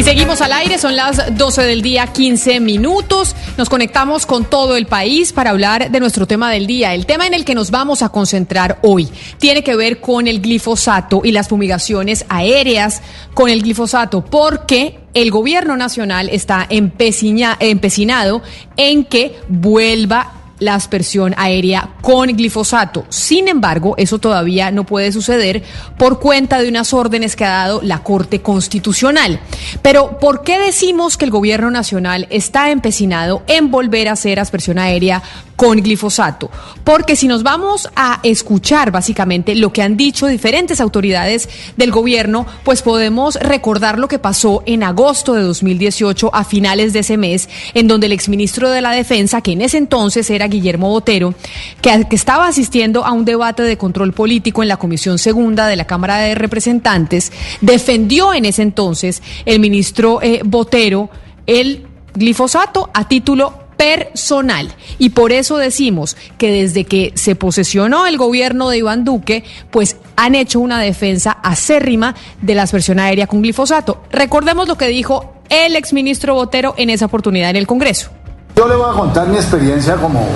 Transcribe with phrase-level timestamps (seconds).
[0.00, 3.36] Y seguimos al aire, son las 12 del día, 15 minutos.
[3.58, 6.94] Nos conectamos con todo el país para hablar de nuestro tema del día.
[6.94, 10.40] El tema en el que nos vamos a concentrar hoy tiene que ver con el
[10.40, 13.02] glifosato y las fumigaciones aéreas
[13.34, 18.40] con el glifosato, porque el gobierno nacional está empecina, empecinado
[18.78, 23.04] en que vuelva la aspersión aérea con glifosato.
[23.08, 25.62] Sin embargo, eso todavía no puede suceder
[25.98, 29.40] por cuenta de unas órdenes que ha dado la Corte Constitucional.
[29.82, 34.78] Pero, ¿por qué decimos que el gobierno nacional está empecinado en volver a hacer aspersión
[34.78, 35.22] aérea
[35.60, 36.50] con glifosato?
[36.84, 42.46] Porque si nos vamos a escuchar básicamente lo que han dicho diferentes autoridades del gobierno,
[42.64, 47.50] pues podemos recordar lo que pasó en agosto de 2018 a finales de ese mes,
[47.74, 51.34] en donde el exministro de la Defensa, que en ese entonces era Guillermo Botero,
[51.82, 55.84] que, estaba asistiendo a un debate de control político en la Comisión Segunda de la
[55.84, 61.10] Cámara de Representantes, defendió en ese entonces el ministro eh, Botero
[61.46, 64.70] el glifosato a título personal.
[64.98, 69.96] Y por eso decimos que desde que se posesionó el gobierno de Iván Duque, pues
[70.16, 74.02] han hecho una defensa acérrima de la aspersión aérea con glifosato.
[74.12, 78.10] Recordemos lo que dijo el exministro Botero en esa oportunidad en el Congreso.
[78.54, 80.26] Yo le voy a contar mi experiencia como,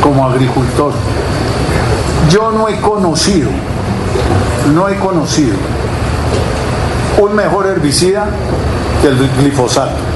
[0.00, 0.92] como agricultor.
[2.30, 3.50] Yo no he conocido,
[4.72, 5.56] no he conocido
[7.20, 8.28] un mejor herbicida
[9.02, 10.15] que el glifosato.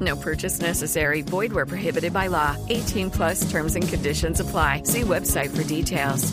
[0.00, 1.22] No purchase necessary.
[1.22, 2.56] Void where prohibited by law.
[2.68, 4.82] 18 plus terms and conditions apply.
[4.84, 6.32] See website for details.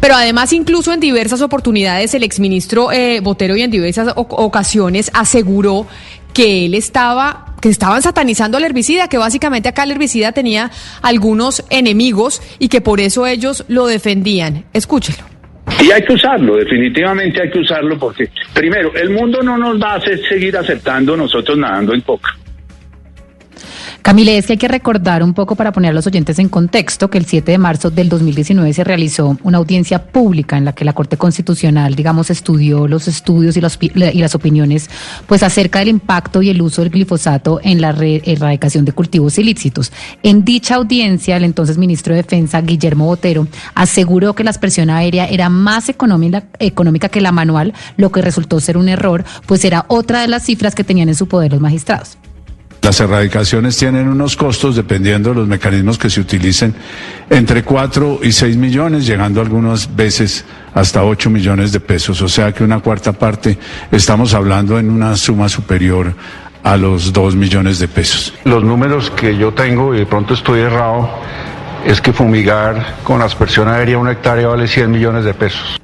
[0.00, 5.86] Pero además, incluso en diversas oportunidades, el exministro eh, Botero y en diversas ocasiones aseguró
[6.32, 10.70] que él estaba, que estaban satanizando al herbicida, que básicamente acá el herbicida tenía
[11.02, 14.64] algunos enemigos y que por eso ellos lo defendían.
[14.72, 15.31] Escúchelo.
[15.80, 19.92] Y hay que usarlo, definitivamente hay que usarlo porque, primero, el mundo no nos va
[19.92, 22.36] a hacer seguir aceptando nosotros nadando en coca.
[24.02, 27.08] Camila, es que hay que recordar un poco para poner a los oyentes en contexto
[27.08, 30.84] que el 7 de marzo del 2019 se realizó una audiencia pública en la que
[30.84, 34.90] la Corte Constitucional, digamos, estudió los estudios y, y las opiniones
[35.28, 39.92] pues acerca del impacto y el uso del glifosato en la erradicación de cultivos ilícitos.
[40.24, 43.46] En dicha audiencia, el entonces ministro de Defensa, Guillermo Botero,
[43.76, 48.76] aseguró que la aspersión aérea era más económica que la manual, lo que resultó ser
[48.76, 52.18] un error, pues era otra de las cifras que tenían en su poder los magistrados.
[52.82, 56.74] Las erradicaciones tienen unos costos, dependiendo de los mecanismos que se utilicen,
[57.30, 60.44] entre 4 y 6 millones, llegando algunas veces
[60.74, 62.20] hasta 8 millones de pesos.
[62.22, 63.56] O sea que una cuarta parte
[63.92, 66.12] estamos hablando en una suma superior
[66.64, 68.34] a los 2 millones de pesos.
[68.44, 71.08] Los números que yo tengo, y de pronto estoy errado,
[71.86, 75.81] es que fumigar con aspersión aérea una hectárea vale 100 millones de pesos.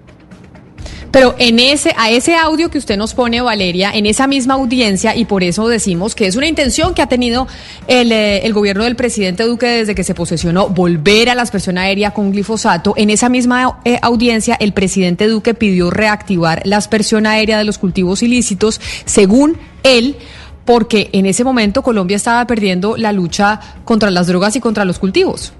[1.11, 5.17] Pero en ese, a ese audio que usted nos pone, Valeria, en esa misma audiencia,
[5.17, 7.47] y por eso decimos que es una intención que ha tenido
[7.87, 11.79] el, eh, el gobierno del presidente Duque desde que se posesionó, volver a la aspersión
[11.79, 12.95] aérea con glifosato.
[12.97, 17.79] En esa misma eh, audiencia, el presidente Duque pidió reactivar la aspersión aérea de los
[17.79, 20.17] cultivos ilícitos, según él
[20.65, 24.99] porque en ese momento Colombia estaba perdiendo la lucha contra las drogas y contra los
[24.99, 25.55] cultivos.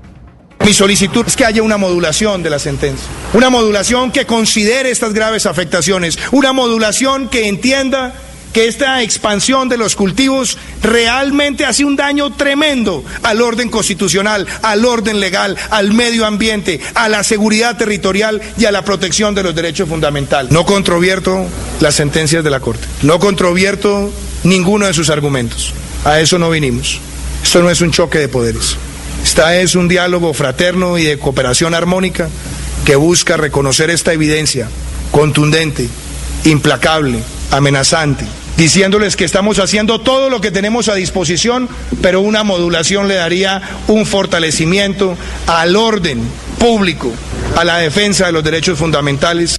[0.65, 5.15] Mi solicitud es que haya una modulación de la sentencia, una modulación que considere estas
[5.15, 8.15] graves afectaciones, una modulación que entienda
[8.49, 14.87] porque esta expansión de los cultivos realmente hace un daño tremendo al orden constitucional, al
[14.87, 19.55] orden legal, al medio ambiente, a la seguridad territorial y a la protección de los
[19.55, 20.51] derechos fundamentales.
[20.51, 21.47] No controvierto
[21.81, 24.11] las sentencias de la Corte, no controvierto
[24.45, 25.75] ninguno de sus argumentos.
[26.05, 27.01] A eso no vinimos.
[27.43, 28.77] Esto no es un choque de poderes.
[29.29, 32.31] Esta es un diálogo fraterno y de cooperación armónica
[32.87, 34.71] que busca reconocer esta evidencia
[35.13, 35.87] contundente,
[36.45, 37.19] implacable,
[37.51, 38.25] amenazante,
[38.57, 41.69] diciéndoles que estamos haciendo todo lo que tenemos a disposición,
[42.01, 45.15] pero una modulación le daría un fortalecimiento
[45.47, 46.23] al orden
[46.59, 47.13] público,
[47.55, 49.58] a la defensa de los derechos fundamentales.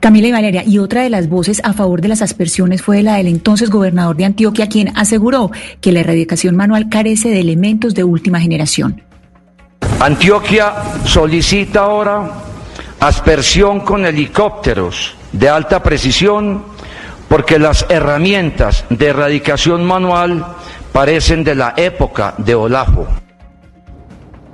[0.00, 3.16] Camila y Valeria, y otra de las voces a favor de las aspersiones fue la
[3.16, 5.50] del entonces gobernador de Antioquia, quien aseguró
[5.80, 9.02] que la erradicación manual carece de elementos de última generación.
[10.00, 10.74] Antioquia
[11.04, 12.30] solicita ahora
[13.00, 16.64] aspersión con helicópteros de alta precisión
[17.28, 20.46] porque las herramientas de erradicación manual
[20.92, 23.06] parecen de la época de Olafo.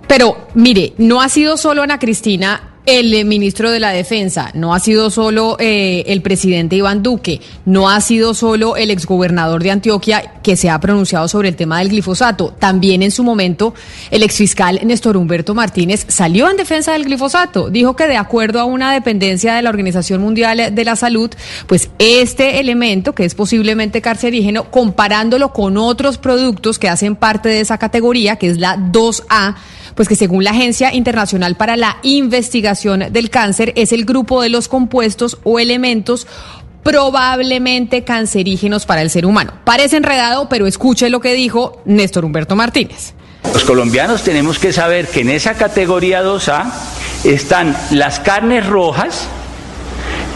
[0.06, 4.80] Pero mire, no ha sido solo Ana Cristina el ministro de la Defensa, no ha
[4.80, 10.34] sido solo eh, el presidente Iván Duque, no ha sido solo el exgobernador de Antioquia
[10.42, 12.54] que se ha pronunciado sobre el tema del glifosato.
[12.58, 13.74] También en su momento
[14.10, 17.70] el exfiscal Néstor Humberto Martínez salió en defensa del glifosato.
[17.70, 21.30] Dijo que de acuerdo a una dependencia de la Organización Mundial de la Salud,
[21.66, 27.60] pues este elemento, que es posiblemente carcerígeno, comparándolo con otros productos que hacen parte de
[27.60, 29.54] esa categoría, que es la 2A,
[29.94, 34.48] pues que según la Agencia Internacional para la Investigación del Cáncer es el grupo de
[34.48, 36.26] los compuestos o elementos
[36.82, 39.52] probablemente cancerígenos para el ser humano.
[39.64, 43.14] Parece enredado, pero escuche lo que dijo Néstor Humberto Martínez.
[43.52, 46.70] Los colombianos tenemos que saber que en esa categoría 2A
[47.24, 49.28] están las carnes rojas,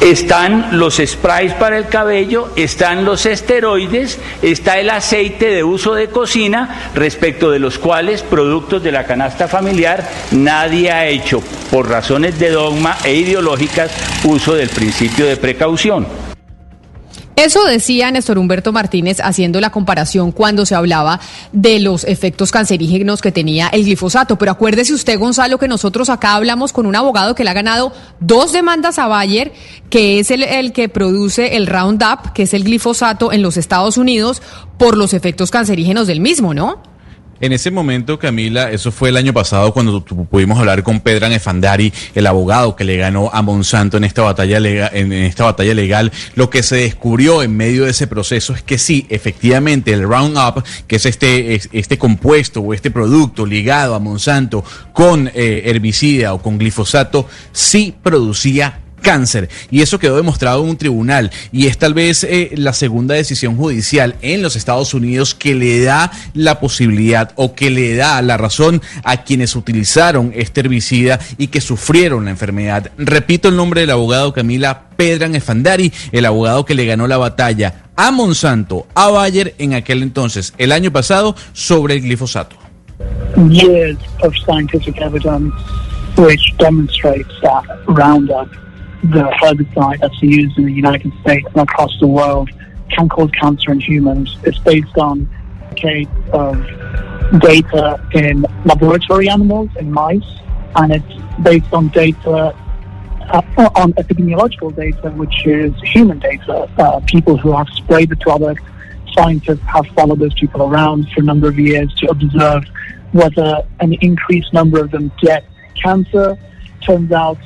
[0.00, 6.08] están los sprays para el cabello, están los esteroides, está el aceite de uso de
[6.08, 12.38] cocina, respecto de los cuales productos de la canasta familiar nadie ha hecho, por razones
[12.38, 13.92] de dogma e ideológicas,
[14.24, 16.33] uso del principio de precaución.
[17.36, 21.18] Eso decía Néstor Humberto Martínez haciendo la comparación cuando se hablaba
[21.52, 24.38] de los efectos cancerígenos que tenía el glifosato.
[24.38, 27.92] Pero acuérdese usted, Gonzalo, que nosotros acá hablamos con un abogado que le ha ganado
[28.20, 29.52] dos demandas a Bayer,
[29.90, 33.98] que es el, el que produce el Roundup, que es el glifosato en los Estados
[33.98, 34.40] Unidos,
[34.78, 36.93] por los efectos cancerígenos del mismo, ¿no?
[37.40, 41.92] En ese momento, Camila, eso fue el año pasado cuando pudimos hablar con Pedran Efandari,
[42.14, 46.12] el abogado que le ganó a Monsanto en esta batalla legal, en esta batalla legal.
[46.36, 50.64] Lo que se descubrió en medio de ese proceso es que sí, efectivamente, el Roundup,
[50.86, 56.40] que es este, este compuesto o este producto ligado a Monsanto con eh, herbicida o
[56.40, 59.48] con glifosato, sí producía cáncer.
[59.70, 61.30] Y eso quedó demostrado en un tribunal.
[61.52, 65.84] Y es tal vez eh, la segunda decisión judicial en los Estados Unidos que le
[65.84, 71.46] da la posibilidad o que le da la razón a quienes utilizaron este herbicida y
[71.46, 72.90] que sufrieron la enfermedad.
[72.98, 77.84] Repito el nombre del abogado Camila Pedran Efandari, el abogado que le ganó la batalla
[77.96, 82.56] a Monsanto, a Bayer en aquel entonces, el año pasado, sobre el glifosato.
[83.50, 85.52] Years of scientific evidence
[86.16, 88.48] which demonstrates that Roundup
[89.10, 92.50] the herbicide that's used in the United States and across the world
[92.90, 94.36] can cause cancer in humans.
[94.44, 95.28] It's based on
[95.70, 96.56] decades of
[97.40, 100.22] data in laboratory animals, in mice,
[100.76, 102.54] and it's based on data
[103.30, 106.68] uh, on epidemiological data, which is human data.
[106.78, 108.62] Uh, people who have sprayed the product,
[109.12, 112.64] scientists have followed those people around for a number of years to observe
[113.12, 115.44] whether an increased number of them get
[115.82, 116.36] cancer.
[116.82, 117.38] Turns out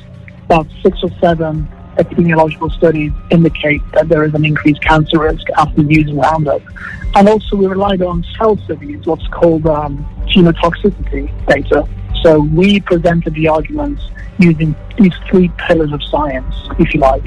[0.49, 5.83] about six or seven epidemiological studies indicate that there is an increased cancer risk after
[5.83, 6.61] using Roundup.
[7.15, 9.93] And also we relied on cell studies, what's called um,
[10.27, 11.87] genotoxicity data.
[12.23, 14.01] So we presented the arguments
[14.39, 17.25] using these three pillars of science, if you like.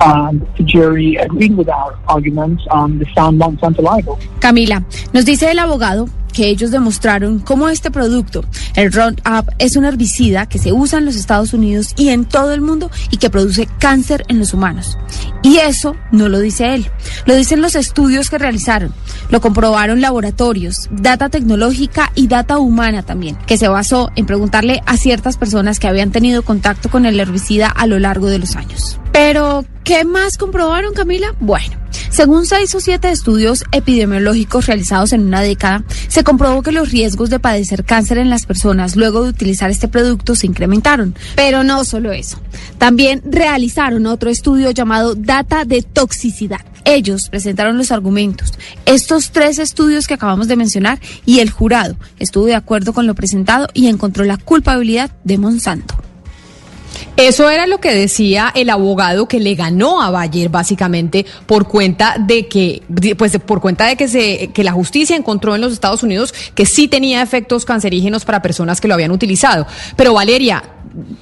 [0.00, 4.18] And the jury agreed with our arguments and they found Monsanto liable.
[4.38, 9.86] Camila, nos dice el abogado que ellos demostraron cómo este producto, el Roundup, es un
[9.86, 13.30] herbicida que se usa en los Estados Unidos y en todo el mundo y que
[13.30, 14.98] produce cáncer en los humanos.
[15.42, 16.90] Y eso no lo dice él,
[17.24, 18.92] lo dicen los estudios que realizaron,
[19.30, 24.96] lo comprobaron laboratorios, data tecnológica y data humana también, que se basó en preguntarle a
[24.96, 28.98] ciertas personas que habían tenido contacto con el herbicida a lo largo de los años.
[29.12, 31.36] Pero, ¿qué más comprobaron, Camila?
[31.38, 31.76] Bueno,
[32.10, 37.30] según seis o siete estudios epidemiológicos realizados en una década, se comprobó que los riesgos
[37.30, 41.14] de padecer cáncer en las personas luego de utilizar este producto se incrementaron.
[41.36, 42.40] Pero no solo eso,
[42.78, 48.52] también realizaron otro estudio llamado Data de Toxicidad Ellos presentaron los argumentos,
[48.84, 53.14] estos tres estudios que acabamos de mencionar, y el jurado estuvo de acuerdo con lo
[53.14, 56.03] presentado y encontró la culpabilidad de Monsanto.
[57.16, 62.16] Eso era lo que decía el abogado que le ganó a Bayer básicamente por cuenta
[62.18, 62.82] de que
[63.16, 66.66] pues por cuenta de que se que la justicia encontró en los Estados Unidos que
[66.66, 69.66] sí tenía efectos cancerígenos para personas que lo habían utilizado.
[69.96, 70.62] Pero Valeria,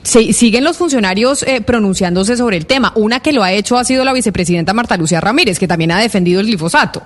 [0.03, 2.93] se, siguen los funcionarios eh, pronunciándose sobre el tema.
[2.97, 5.99] Una que lo ha hecho ha sido la vicepresidenta Marta Lucía Ramírez, que también ha
[5.99, 7.03] defendido el glifosato.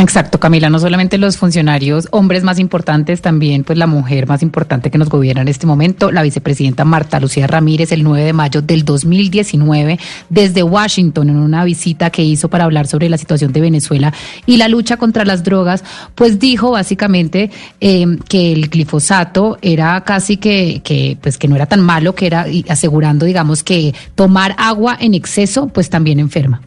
[0.00, 4.90] Exacto, Camila, no solamente los funcionarios hombres más importantes, también pues la mujer más importante
[4.90, 8.62] que nos gobierna en este momento, la vicepresidenta Marta Lucía Ramírez, el 9 de mayo
[8.62, 9.98] del 2019,
[10.30, 14.10] desde Washington, en una visita que hizo para hablar sobre la situación de Venezuela
[14.46, 17.50] y la lucha contra las drogas, pues dijo básicamente
[17.82, 22.26] eh, que el glifosato era casi que, que, pues que no era tan malo, que
[22.26, 26.62] era asegurando, digamos, que tomar agua en exceso, pues también enferma.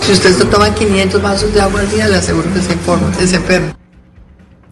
[0.00, 3.12] Si usted se toma 500 vasos de agua al día, le aseguro que se, informa,
[3.14, 3.81] se enferma.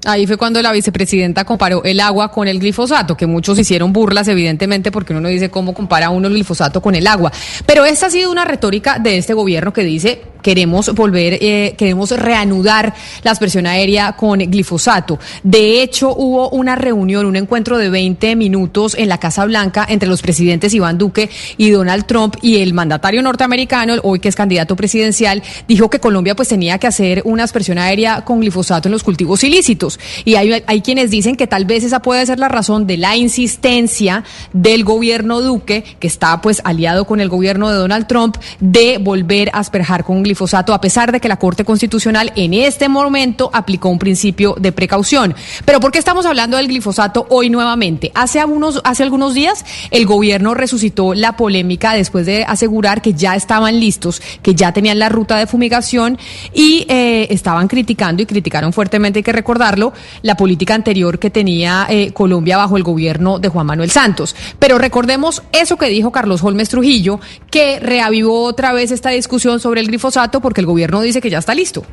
[0.07, 4.29] Ahí fue cuando la vicepresidenta comparó el agua con el glifosato, que muchos hicieron burlas,
[4.29, 7.31] evidentemente, porque uno no dice cómo compara uno el glifosato con el agua.
[7.67, 12.11] Pero esta ha sido una retórica de este gobierno que dice queremos volver, eh, queremos
[12.11, 15.19] reanudar la aspersión aérea con glifosato.
[15.43, 20.09] De hecho, hubo una reunión, un encuentro de 20 minutos en la Casa Blanca entre
[20.09, 24.77] los presidentes Iván Duque y Donald Trump y el mandatario norteamericano, hoy que es candidato
[24.77, 29.03] presidencial, dijo que Colombia pues tenía que hacer una aspersión aérea con glifosato en los
[29.03, 29.90] cultivos ilícitos.
[30.25, 33.17] Y hay, hay quienes dicen que tal vez esa puede ser la razón de la
[33.17, 38.99] insistencia del gobierno Duque, que está pues aliado con el gobierno de Donald Trump, de
[38.99, 43.51] volver a asperjar con glifosato, a pesar de que la Corte Constitucional en este momento
[43.53, 45.35] aplicó un principio de precaución.
[45.65, 48.13] Pero ¿por qué estamos hablando del glifosato hoy nuevamente?
[48.15, 53.35] Hace algunos, hace algunos días el gobierno resucitó la polémica después de asegurar que ya
[53.35, 56.19] estaban listos, que ya tenían la ruta de fumigación
[56.55, 59.80] y eh, estaban criticando y criticaron fuertemente, hay que recordarlo,
[60.23, 64.37] la política anterior que tenía eh, Colombia bajo el gobierno de Juan Manuel Santos.
[64.59, 67.21] Pero recordemos eso que dijo Carlos Holmes Trujillo,
[67.51, 71.39] que reavivó otra vez esta discusión sobre el glifosato porque el gobierno dice que ya
[71.39, 71.85] está listo.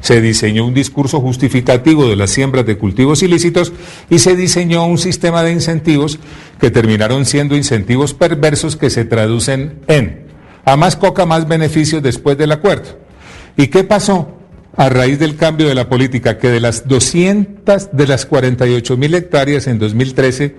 [0.00, 3.72] Se diseñó un discurso justificativo de las siembras de cultivos ilícitos
[4.10, 6.18] y se diseñó un sistema de incentivos
[6.60, 10.24] que terminaron siendo incentivos perversos que se traducen en
[10.64, 12.98] a más coca, más beneficios después del acuerdo.
[13.56, 14.28] ¿Y qué pasó?
[14.76, 19.14] A raíz del cambio de la política, que de las 200 de las 48 mil
[19.14, 20.56] hectáreas en 2013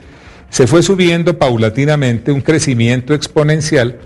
[0.49, 3.99] se fue subiendo paulatinamente un crecimiento exponencial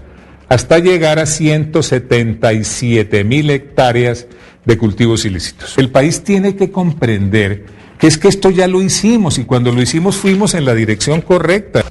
[0.47, 4.25] hasta llegar a 177 mil hectáreas
[4.65, 5.77] de cultivos ilícitos.
[5.77, 7.65] El país tiene que comprender
[7.99, 11.21] que es que esto ya lo hicimos y cuando lo hicimos fuimos en la dirección
[11.21, 11.83] correcta.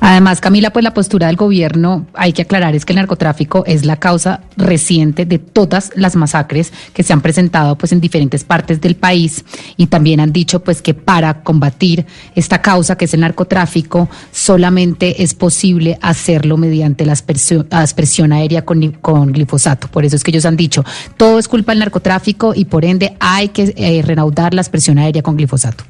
[0.00, 3.84] Además, Camila, pues la postura del gobierno, hay que aclarar, es que el narcotráfico es
[3.84, 8.80] la causa reciente de todas las masacres que se han presentado pues en diferentes partes
[8.80, 9.44] del país
[9.76, 15.22] y también han dicho pues que para combatir esta causa que es el narcotráfico solamente
[15.22, 19.88] es posible hacerlo mediante la aspersión, aérea con, con, glifosato.
[19.88, 20.84] Por eso es que ellos han dicho,
[21.16, 25.22] todo es culpa del narcotráfico y por ende hay que eh, reanudar la aspersión aérea
[25.22, 25.84] con glifosato.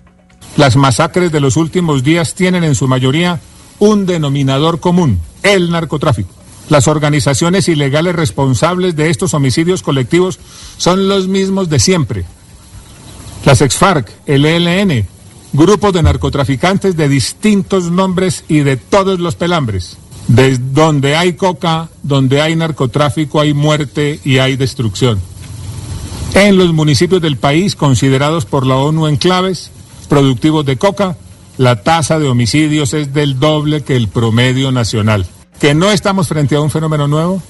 [0.56, 3.40] Las masacres de los últimos días tienen en su mayoría
[3.78, 6.30] un denominador común, el narcotráfico.
[6.68, 10.38] Las organizaciones ilegales responsables de estos homicidios colectivos
[10.78, 12.25] son los mismos de siempre.
[13.45, 15.06] Las ex-FARC, el ELN,
[15.52, 19.97] grupos de narcotraficantes de distintos nombres y de todos los pelambres.
[20.26, 25.21] Desde donde hay coca, donde hay narcotráfico, hay muerte y hay destrucción.
[26.35, 29.71] En los municipios del país considerados por la ONU enclaves
[30.09, 31.16] productivos de coca,
[31.58, 35.26] la tasa de homicidios es del doble que el promedio nacional.
[35.60, 37.42] Que no estamos frente a un fenómeno nuevo,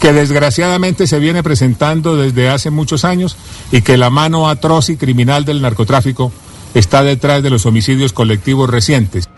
[0.00, 3.36] que desgraciadamente se viene presentando desde hace muchos años
[3.70, 6.32] y que la mano atroz y criminal del narcotráfico
[6.74, 9.28] está detrás de los homicidios colectivos recientes.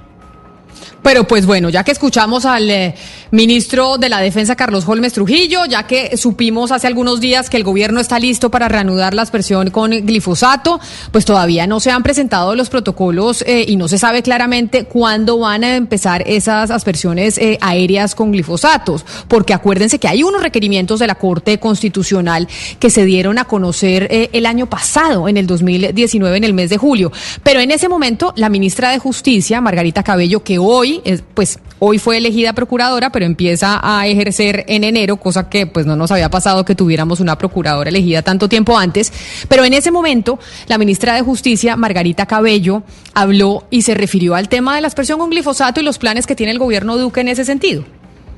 [1.07, 2.97] Pero pues bueno, ya que escuchamos al eh,
[3.31, 7.63] ministro de la Defensa, Carlos Holmes Trujillo, ya que supimos hace algunos días que el
[7.63, 10.81] gobierno está listo para reanudar la aspersión con glifosato,
[11.13, 15.39] pues todavía no se han presentado los protocolos eh, y no se sabe claramente cuándo
[15.39, 20.99] van a empezar esas aspersiones eh, aéreas con glifosatos, porque acuérdense que hay unos requerimientos
[20.99, 22.49] de la Corte Constitucional
[22.81, 26.79] que se dieron a conocer el año pasado, en el 2019, en el mes de
[26.79, 27.13] julio.
[27.45, 30.96] Pero en ese momento, la ministra de Justicia, Margarita Cabello, que hoy
[31.35, 35.97] pues hoy fue elegida procuradora, pero empieza a ejercer en enero, cosa que pues no
[35.97, 39.13] nos había pasado que tuviéramos una procuradora elegida tanto tiempo antes.
[39.49, 42.83] Pero en ese momento, la ministra de Justicia, Margarita Cabello,
[43.15, 46.37] habló y se refirió al tema de la aspersión con glifosato y los planes que
[46.37, 47.85] tiene el gobierno Duque en ese sentido.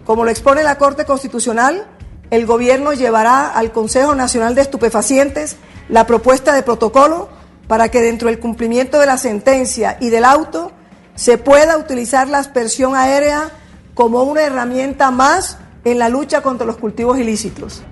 [0.04, 1.86] Como lo expone la Corte Constitucional,
[2.30, 5.56] el gobierno llevará al Consejo Nacional de Estupefacientes
[5.88, 7.28] la propuesta de protocolo
[7.66, 10.72] para que dentro del cumplimiento de la sentencia y del auto
[11.18, 13.50] se pueda utilizar la aspersión aérea
[13.94, 17.82] como una herramienta más en la lucha contra los cultivos ilícitos.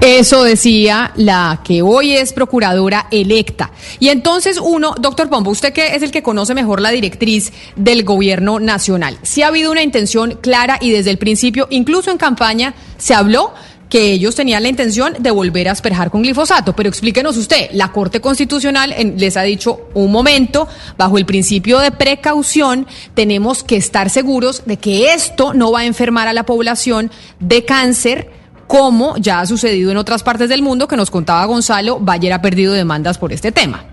[0.00, 3.72] Eso decía la que hoy es procuradora electa.
[3.98, 8.04] Y entonces uno, doctor Pombo, usted que es el que conoce mejor la directriz del
[8.04, 12.74] gobierno nacional, si ha habido una intención clara y desde el principio, incluso en campaña,
[12.98, 13.52] se habló
[13.88, 16.74] que ellos tenían la intención de volver a asperjar con glifosato.
[16.74, 21.90] Pero explíquenos usted, la Corte Constitucional les ha dicho un momento, bajo el principio de
[21.90, 27.10] precaución, tenemos que estar seguros de que esto no va a enfermar a la población
[27.40, 28.30] de cáncer
[28.66, 32.42] como ya ha sucedido en otras partes del mundo, que nos contaba Gonzalo, Bayer ha
[32.42, 33.87] perdido demandas por este tema.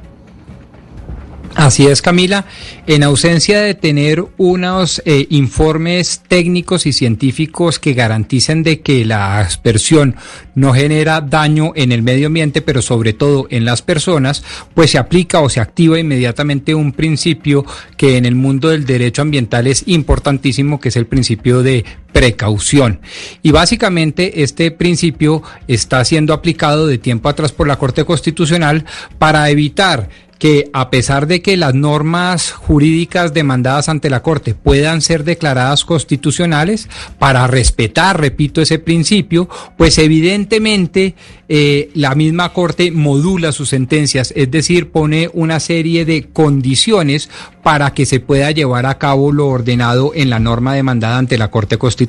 [1.55, 2.45] Así es, Camila.
[2.85, 9.39] En ausencia de tener unos eh, informes técnicos y científicos que garanticen de que la
[9.39, 10.15] aspersión
[10.53, 14.43] no genera daño en el medio ambiente, pero sobre todo en las personas,
[14.73, 19.21] pues se aplica o se activa inmediatamente un principio que en el mundo del derecho
[19.21, 23.01] ambiental es importantísimo, que es el principio de precaución.
[23.43, 28.85] Y básicamente este principio está siendo aplicado de tiempo atrás por la Corte Constitucional
[29.19, 30.07] para evitar
[30.39, 35.85] que a pesar de que las normas jurídicas demandadas ante la Corte puedan ser declaradas
[35.85, 41.15] constitucionales, para respetar, repito, ese principio, pues evidentemente
[41.47, 47.29] eh, la misma Corte modula sus sentencias, es decir, pone una serie de condiciones
[47.63, 51.49] para que se pueda llevar a cabo lo ordenado en la norma demandada ante la
[51.49, 52.04] Corte Constitucional.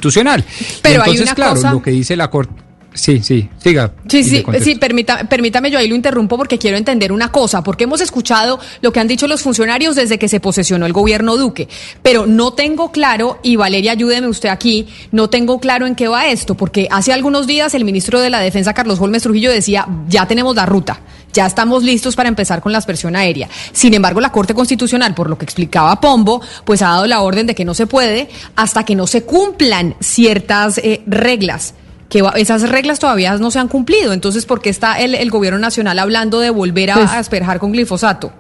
[0.82, 1.72] Pero entonces, hay una claro, cosa...
[1.72, 2.65] lo que dice la Corte
[2.96, 3.92] Sí, sí, siga.
[4.08, 8.00] Sí, sí, sí, permítame, yo ahí lo interrumpo porque quiero entender una cosa, porque hemos
[8.00, 11.68] escuchado lo que han dicho los funcionarios desde que se posesionó el gobierno Duque,
[12.02, 16.28] pero no tengo claro, y Valeria, ayúdeme usted aquí, no tengo claro en qué va
[16.28, 20.26] esto, porque hace algunos días el ministro de la Defensa, Carlos Holmes Trujillo, decía, ya
[20.26, 21.00] tenemos la ruta,
[21.34, 23.50] ya estamos listos para empezar con la aspersión aérea.
[23.72, 27.46] Sin embargo, la Corte Constitucional, por lo que explicaba Pombo, pues ha dado la orden
[27.46, 31.74] de que no se puede hasta que no se cumplan ciertas eh, reglas
[32.08, 34.12] que esas reglas todavía no se han cumplido.
[34.12, 37.58] Entonces, ¿por qué está el, el gobierno nacional hablando de volver a, Pues- a asperjar
[37.58, 38.32] con glifosato?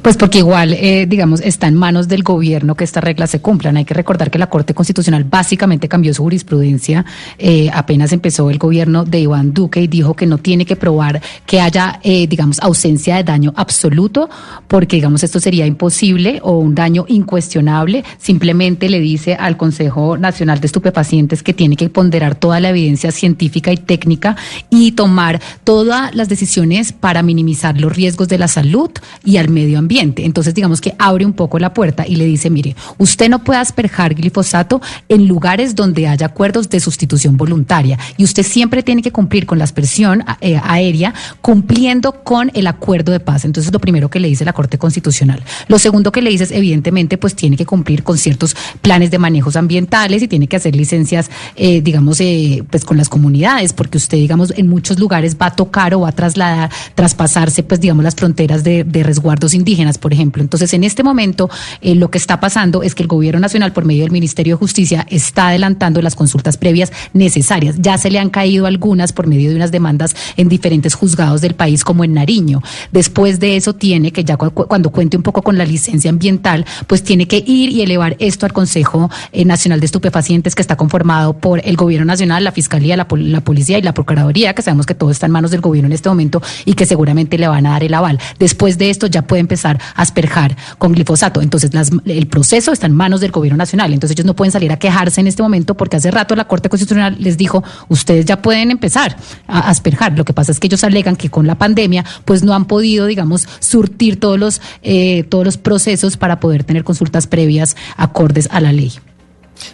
[0.00, 3.76] Pues porque igual, eh, digamos, está en manos del gobierno que estas reglas se cumplan.
[3.76, 7.04] Hay que recordar que la Corte Constitucional básicamente cambió su jurisprudencia
[7.38, 11.20] eh, apenas empezó el gobierno de Iván Duque y dijo que no tiene que probar
[11.46, 14.28] que haya, eh, digamos, ausencia de daño absoluto,
[14.68, 18.04] porque, digamos, esto sería imposible o un daño incuestionable.
[18.18, 23.10] Simplemente le dice al Consejo Nacional de Estupefacientes que tiene que ponderar toda la evidencia
[23.10, 24.36] científica y técnica
[24.70, 28.90] y tomar todas las decisiones para minimizar los riesgos de la salud
[29.24, 30.24] y al medio ambiente.
[30.24, 33.60] Entonces, digamos que abre un poco la puerta y le dice, mire, usted no puede
[33.60, 39.12] asperjar glifosato en lugares donde haya acuerdos de sustitución voluntaria y usted siempre tiene que
[39.12, 43.44] cumplir con la aspersión eh, aérea cumpliendo con el acuerdo de paz.
[43.44, 45.42] Entonces, lo primero que le dice la Corte Constitucional.
[45.68, 49.18] Lo segundo que le dice es, evidentemente, pues tiene que cumplir con ciertos planes de
[49.18, 53.98] manejos ambientales y tiene que hacer licencias, eh, digamos, eh, pues con las comunidades, porque
[53.98, 58.04] usted, digamos, en muchos lugares va a tocar o va a trasladar, traspasarse, pues, digamos,
[58.04, 60.42] las fronteras de, de resguardos indígenas, por ejemplo.
[60.42, 61.48] Entonces, en este momento,
[61.80, 64.58] eh, lo que está pasando es que el Gobierno Nacional, por medio del Ministerio de
[64.58, 67.76] Justicia, está adelantando las consultas previas necesarias.
[67.78, 71.54] Ya se le han caído algunas por medio de unas demandas en diferentes juzgados del
[71.54, 72.62] país, como en Nariño.
[72.92, 76.64] Después de eso, tiene que ya cu- cuando cuente un poco con la licencia ambiental,
[76.86, 80.76] pues tiene que ir y elevar esto al Consejo eh, Nacional de Estupefacientes, que está
[80.76, 84.86] conformado por el Gobierno Nacional, la Fiscalía, la, la Policía y la Procuraduría, que sabemos
[84.86, 87.66] que todo está en manos del gobierno en este momento y que seguramente le van
[87.66, 88.18] a dar el aval.
[88.38, 91.42] Después de esto, ya puede empezar a asperjar con glifosato.
[91.42, 91.70] Entonces,
[92.06, 93.92] el proceso está en manos del Gobierno Nacional.
[93.92, 96.68] Entonces, ellos no pueden salir a quejarse en este momento porque hace rato la Corte
[96.68, 100.16] Constitucional les dijo, ustedes ya pueden empezar a asperjar.
[100.16, 103.06] Lo que pasa es que ellos alegan que con la pandemia, pues no han podido,
[103.06, 108.60] digamos, surtir todos los, eh, todos los procesos para poder tener consultas previas acordes a
[108.60, 108.92] la ley.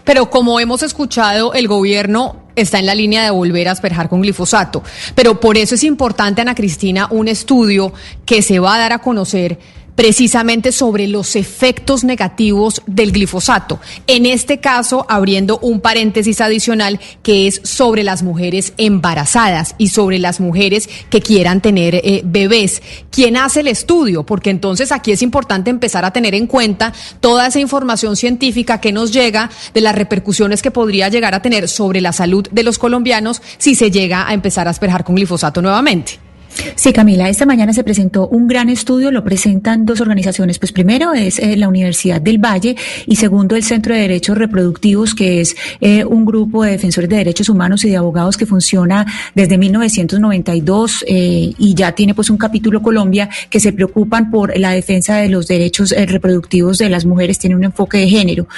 [0.05, 4.21] Pero como hemos escuchado, el gobierno está en la línea de volver a asperjar con
[4.21, 4.83] glifosato.
[5.15, 7.93] Pero por eso es importante, Ana Cristina, un estudio
[8.27, 9.59] que se va a dar a conocer
[9.99, 13.81] precisamente sobre los efectos negativos del glifosato.
[14.07, 20.21] En este caso, abriendo un paréntesis adicional que es sobre las mujeres embarazadas y sobre
[20.21, 22.81] las mujeres que quieran tener eh, bebés.
[23.11, 24.25] ¿Quién hace el estudio?
[24.25, 28.93] Porque entonces aquí es importante empezar a tener en cuenta toda esa información científica que
[28.93, 32.79] nos llega de las repercusiones que podría llegar a tener sobre la salud de los
[32.79, 36.28] colombianos si se llega a empezar a asperjar con glifosato nuevamente.
[36.75, 40.59] Sí, Camila, esta mañana se presentó un gran estudio, lo presentan dos organizaciones.
[40.59, 45.15] Pues primero es eh, la Universidad del Valle y segundo el Centro de Derechos Reproductivos,
[45.15, 49.07] que es eh, un grupo de defensores de derechos humanos y de abogados que funciona
[49.35, 54.71] desde 1992 eh, y ya tiene pues un capítulo Colombia que se preocupan por la
[54.71, 58.49] defensa de los derechos reproductivos de las mujeres, tiene un enfoque de género.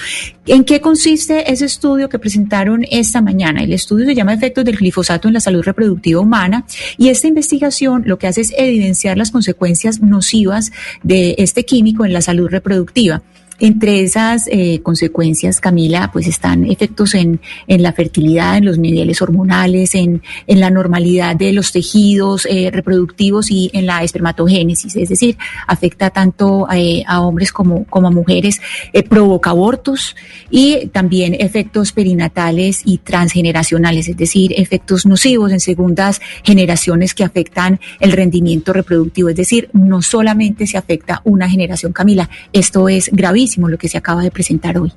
[0.47, 3.63] ¿En qué consiste ese estudio que presentaron esta mañana?
[3.63, 6.65] El estudio se llama Efectos del glifosato en la salud reproductiva humana
[6.97, 12.13] y esta investigación lo que hace es evidenciar las consecuencias nocivas de este químico en
[12.13, 13.23] la salud reproductiva.
[13.63, 19.21] Entre esas eh, consecuencias, Camila, pues están efectos en, en, la fertilidad, en los niveles
[19.21, 25.11] hormonales, en, en la normalidad de los tejidos eh, reproductivos y en la espermatogénesis, es
[25.11, 28.63] decir, afecta tanto eh, a hombres como, como a mujeres,
[29.11, 30.17] provoca abortos
[30.51, 37.79] y también efectos perinatales y transgeneracionales, es decir, efectos nocivos en segundas generaciones que afectan
[37.99, 43.50] el rendimiento reproductivo, es decir, no solamente se afecta una generación, Camila, esto es gravísimo
[43.57, 44.93] lo que se acaba de presentar hoy.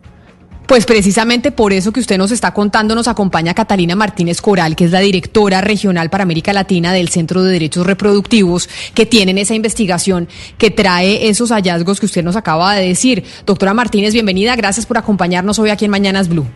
[0.68, 4.86] Pues precisamente por eso que usted nos está contando, nos acompaña Catalina Martínez Coral, que
[4.86, 9.56] es la directora regional para América Latina del Centro de Derechos Reproductivos, que tienen esa
[9.56, 13.24] investigación que trae esos hallazgos que usted nos acaba de decir.
[13.46, 16.48] Doctora Martínez, bienvenida, gracias por acompañarnos hoy aquí en Mañanas Blue.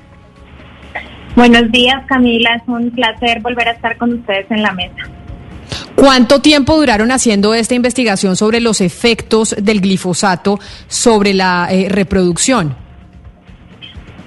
[1.36, 5.17] Buenos días, Camila, es un placer volver a estar con ustedes en la mesa.
[5.98, 12.76] ¿Cuánto tiempo duraron haciendo esta investigación sobre los efectos del glifosato sobre la eh, reproducción?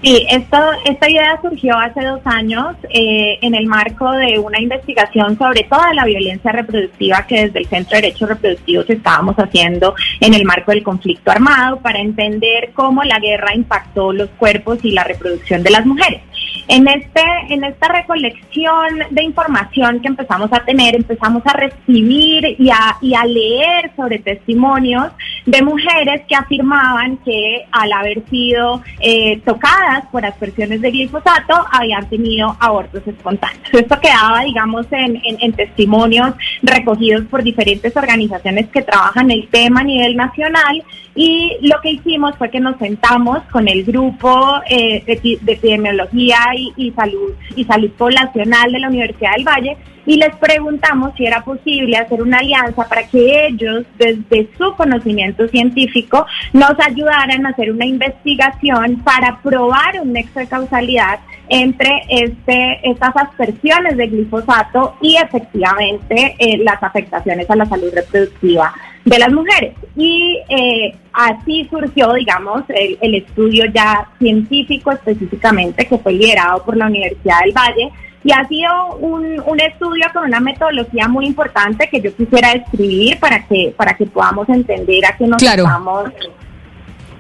[0.03, 5.39] Sí, esto, esta idea surgió hace dos años eh, en el marco de una investigación
[5.39, 10.35] sobre toda la violencia reproductiva que desde el Centro de Derechos Reproductivos estábamos haciendo en
[10.35, 15.05] el marco del conflicto armado para entender cómo la guerra impactó los cuerpos y la
[15.05, 16.23] reproducción de las mujeres.
[16.69, 22.71] En, este, en esta recolección de información que empezamos a tener, empezamos a recibir y
[22.71, 25.13] a, y a leer sobre testimonios
[25.47, 32.09] de mujeres que afirmaban que al haber sido eh, tocadas por aspersiones de glifosato habían
[32.09, 33.69] tenido abortos espontáneos.
[33.73, 39.85] Esto quedaba, digamos, en, en, testimonios recogidos por diferentes organizaciones que trabajan el tema a
[39.85, 40.85] nivel nacional
[41.23, 46.39] y lo que hicimos fue que nos sentamos con el grupo eh, de, epidemiología
[46.79, 51.45] y, salud y salud poblacional de la Universidad del Valle y les preguntamos si era
[51.45, 57.71] posible hacer una alianza para que ellos, desde su conocimiento científico, nos ayudaran a hacer
[57.71, 65.19] una investigación para probar un nexo de causalidad entre este, estas aspersiones de glifosato y
[65.19, 68.73] efectivamente eh, las afectaciones a la salud reproductiva
[69.05, 69.75] de las mujeres.
[69.97, 76.77] Y eh, así surgió, digamos, el, el estudio ya científico específicamente que fue liderado por
[76.77, 77.91] la Universidad del Valle
[78.23, 83.19] y ha sido un, un, estudio con una metodología muy importante que yo quisiera describir
[83.19, 85.63] para que para que podamos entender a qué nos claro.
[85.63, 86.11] estamos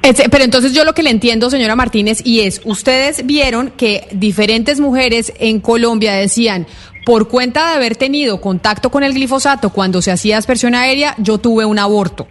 [0.02, 4.80] pero entonces yo lo que le entiendo, señora Martínez, y es, ustedes vieron que diferentes
[4.80, 6.66] mujeres en Colombia decían,
[7.04, 11.38] por cuenta de haber tenido contacto con el glifosato cuando se hacía aspersión aérea, yo
[11.38, 12.26] tuve un aborto.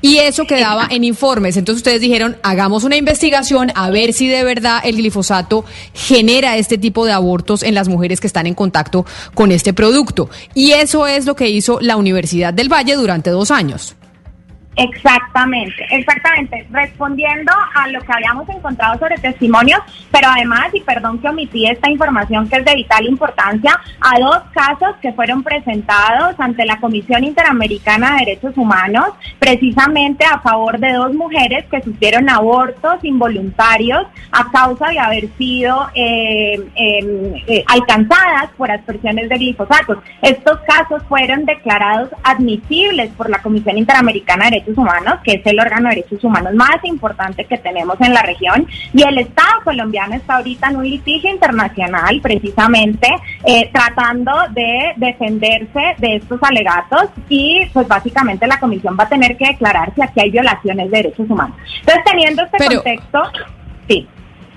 [0.00, 1.56] Y eso quedaba en informes.
[1.56, 6.78] Entonces ustedes dijeron, hagamos una investigación a ver si de verdad el glifosato genera este
[6.78, 10.28] tipo de abortos en las mujeres que están en contacto con este producto.
[10.54, 13.96] Y eso es lo que hizo la Universidad del Valle durante dos años.
[14.76, 16.66] Exactamente, exactamente.
[16.70, 21.90] Respondiendo a lo que habíamos encontrado sobre testimonios, pero además, y perdón que omití esta
[21.90, 27.22] información que es de vital importancia, a dos casos que fueron presentados ante la Comisión
[27.22, 34.50] Interamericana de Derechos Humanos, precisamente a favor de dos mujeres que sufrieron abortos involuntarios a
[34.50, 39.98] causa de haber sido eh, eh, alcanzadas por aspersiones de glifosatos.
[40.22, 45.60] Estos casos fueron declarados admisibles por la Comisión Interamericana de Derechos Humanos, que es el
[45.60, 50.14] órgano de derechos humanos más importante que tenemos en la región, y el Estado colombiano
[50.14, 53.08] está ahorita en un litigio internacional precisamente
[53.44, 59.36] eh, tratando de defenderse de estos alegatos y pues básicamente la comisión va a tener
[59.36, 61.56] que declarar si aquí hay violaciones de derechos humanos.
[61.80, 63.22] Entonces, teniendo este contexto,
[63.88, 64.08] sí.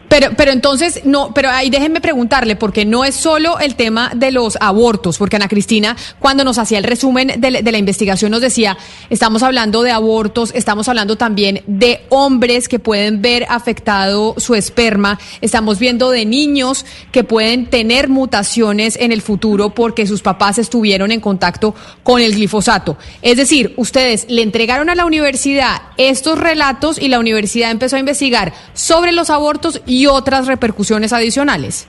[0.10, 4.32] Pero, pero entonces, no, pero ahí déjenme preguntarle, porque no es solo el tema de
[4.32, 8.78] los abortos, porque Ana Cristina, cuando nos hacía el resumen de, la investigación, nos decía,
[9.10, 15.20] estamos hablando de abortos, estamos hablando también de hombres que pueden ver afectado su esperma,
[15.41, 21.12] estamos viendo de niños que pueden tener mutaciones en el futuro porque sus papás estuvieron
[21.12, 22.98] en contacto con el glifosato.
[23.22, 28.00] Es decir, ustedes le entregaron a la universidad estos relatos y la universidad empezó a
[28.00, 31.88] investigar sobre los abortos y y otras repercusiones adicionales.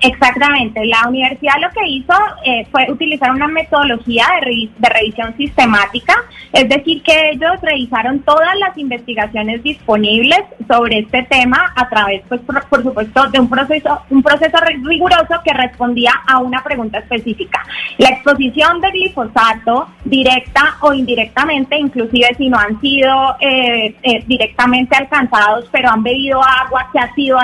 [0.00, 0.84] Exactamente.
[0.86, 6.14] La universidad lo que hizo eh, fue utilizar una metodología de, revisión sistemática,
[6.52, 12.40] es decir, que ellos revisaron todas las investigaciones disponibles sobre este tema a través, pues,
[12.42, 17.64] por, supuesto, de un proceso, un proceso riguroso que respondía a una pregunta específica.
[17.98, 24.96] La exposición de glifosato, directa o indirectamente, inclusive si no han sido eh, eh, directamente
[24.96, 27.38] alcanzados, pero han bebido agua que ha sido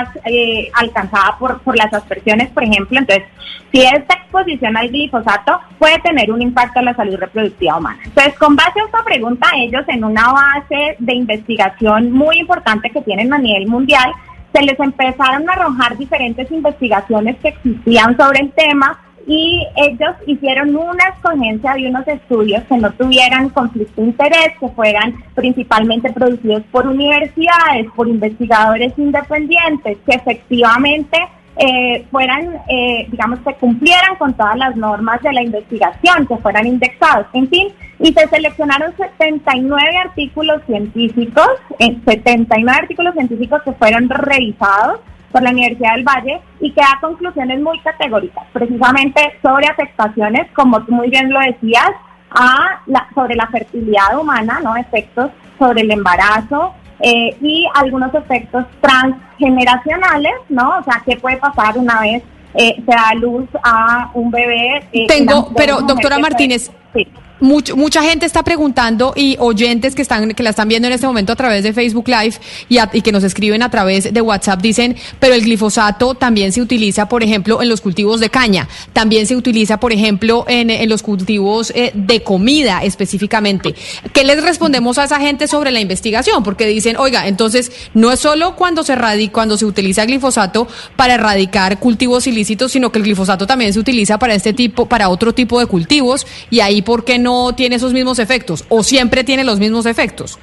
[0.74, 2.98] alcanzada por, por las aspersiones por ejemplo.
[2.98, 3.24] Entonces,
[3.72, 7.98] si esta exposición al glifosato puede tener un impacto en la salud reproductiva humana.
[8.04, 13.02] Entonces, con base a esta pregunta, ellos en una base de investigación muy importante que
[13.02, 14.12] tienen a nivel mundial,
[14.52, 20.76] se les empezaron a arrojar diferentes investigaciones que existían sobre el tema y ellos hicieron
[20.76, 26.62] una escogencia de unos estudios que no tuvieran conflicto de interés, que fueran principalmente producidos
[26.70, 31.18] por universidades, por investigadores independientes, que efectivamente
[31.56, 36.66] eh, fueran, eh, digamos, que cumplieran con todas las normas de la investigación, que fueran
[36.66, 37.68] indexados, en fin,
[38.00, 45.50] y se seleccionaron 79 artículos científicos, 79 eh, artículos científicos que fueron revisados por la
[45.50, 51.08] Universidad del Valle y que da conclusiones muy categóricas, precisamente sobre afectaciones, como tú muy
[51.08, 51.90] bien lo decías,
[52.30, 54.76] a la, sobre la fertilidad humana, ¿no?
[54.76, 60.78] Efectos sobre el embarazo, eh, y algunos efectos transgeneracionales, ¿no?
[60.78, 62.22] O sea, ¿qué puede pasar una vez
[62.54, 64.84] eh, se da luz a un bebé?
[64.92, 67.06] Eh, Tengo, pero doctora Martínez, sí
[67.40, 71.32] mucha gente está preguntando y oyentes que están que la están viendo en este momento
[71.32, 72.36] a través de Facebook Live
[72.68, 77.08] y, que nos escriben a través de WhatsApp dicen, pero el glifosato también se utiliza,
[77.08, 81.72] por ejemplo, en los cultivos de caña, también se utiliza, por ejemplo, en, los cultivos
[81.74, 83.74] eh, de comida específicamente.
[84.12, 86.42] ¿Qué les respondemos a esa gente sobre la investigación?
[86.42, 88.94] Porque dicen, oiga, entonces no es solo cuando se
[89.32, 94.18] cuando se utiliza glifosato para erradicar cultivos ilícitos, sino que el glifosato también se utiliza
[94.18, 97.23] para este tipo, para otro tipo de cultivos y ahí, ¿por qué no
[97.56, 100.38] tiene esos mismos efectos o siempre tiene los mismos efectos?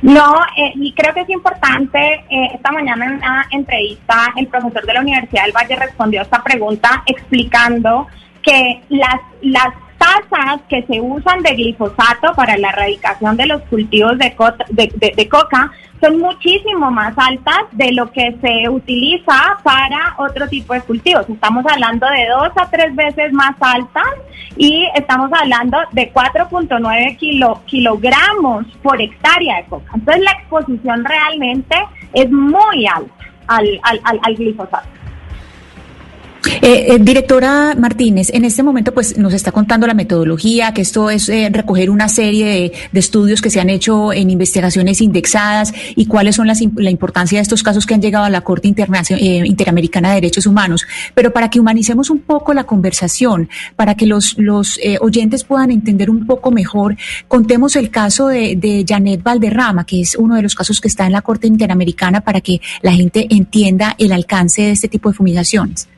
[0.00, 1.98] No, eh, y creo que es importante,
[2.30, 6.22] eh, esta mañana en una entrevista el profesor de la Universidad del Valle respondió a
[6.22, 8.06] esta pregunta explicando
[8.42, 14.16] que las, las tasas que se usan de glifosato para la erradicación de los cultivos
[14.18, 20.80] de, coca son muchísimo más altas de lo que se utiliza para otro tipo de
[20.82, 21.28] cultivos.
[21.28, 24.04] Estamos hablando de dos a tres veces más altas
[24.56, 29.92] y estamos hablando de 4.9 kilo, kilogramos por hectárea de coca.
[29.94, 31.76] Entonces la exposición realmente
[32.12, 33.12] es muy alta
[33.46, 34.97] al, al, al glifosato.
[36.62, 41.10] Eh, eh, directora Martínez, en este momento pues nos está contando la metodología, que esto
[41.10, 46.06] es eh, recoger una serie de, estudios que se han hecho en investigaciones indexadas y
[46.06, 50.08] cuáles son las, la importancia de estos casos que han llegado a la Corte Interamericana
[50.08, 50.84] de Derechos Humanos.
[51.14, 56.10] Pero para que humanicemos un poco la conversación, para que los, los oyentes puedan entender
[56.10, 56.96] un poco mejor,
[57.28, 61.06] contemos el caso de, de Janet Valderrama, que es uno de los casos que está
[61.06, 65.14] en la Corte Interamericana para que la gente entienda el alcance de este tipo de
[65.14, 65.88] fumigaciones.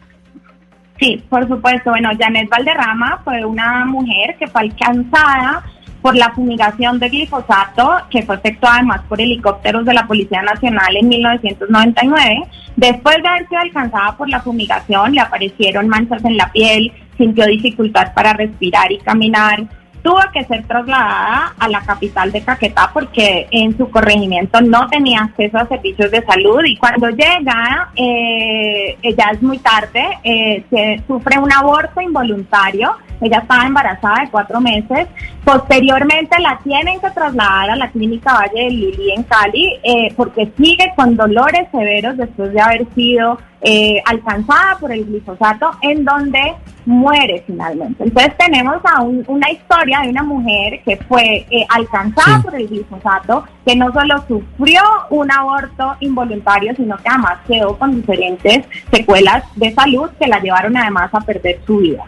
[1.00, 1.90] Sí, por supuesto.
[1.90, 5.64] Bueno, Janet Valderrama fue una mujer que fue alcanzada
[6.02, 10.96] por la fumigación de glifosato, que fue efectuada además por helicópteros de la Policía Nacional
[10.96, 12.42] en 1999.
[12.76, 17.46] Después de haber sido alcanzada por la fumigación, le aparecieron manchas en la piel, sintió
[17.46, 19.64] dificultad para respirar y caminar,
[20.02, 25.22] tuvo que ser trasladada a la capital de Caquetá porque en su corregimiento no tenía
[25.22, 31.02] acceso a servicios de salud y cuando llega, eh, ella es muy tarde, eh, se
[31.06, 35.08] sufre un aborto involuntario, ella estaba embarazada de cuatro meses,
[35.44, 40.50] posteriormente la tienen que trasladar a la clínica Valle de Lili en Cali eh, porque
[40.56, 46.54] sigue con dolores severos después de haber sido eh, alcanzada por el glifosato, en donde
[46.86, 48.04] muere finalmente.
[48.04, 53.44] Entonces tenemos a una historia de una mujer que fue eh, alcanzada por el glifosato,
[53.66, 59.72] que no solo sufrió un aborto involuntario, sino que además quedó con diferentes secuelas de
[59.72, 62.04] salud que la llevaron además a perder su vida.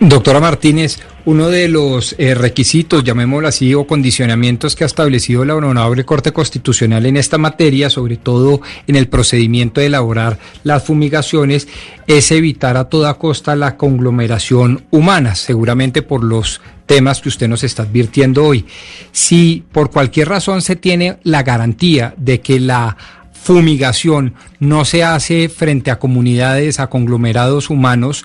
[0.00, 5.56] Doctora Martínez, uno de los eh, requisitos, llamémoslo así, o condicionamientos que ha establecido la
[5.56, 11.66] Honorable Corte Constitucional en esta materia, sobre todo en el procedimiento de elaborar las fumigaciones,
[12.06, 17.64] es evitar a toda costa la conglomeración humana, seguramente por los temas que usted nos
[17.64, 18.64] está advirtiendo hoy.
[19.10, 22.96] Si por cualquier razón se tiene la garantía de que la
[23.32, 28.24] fumigación no se hace frente a comunidades, a conglomerados humanos,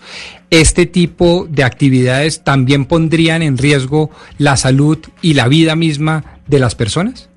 [0.52, 6.60] este tipo de actividades también pondrían en riesgo la salud y la vida misma de
[6.60, 7.31] las personas?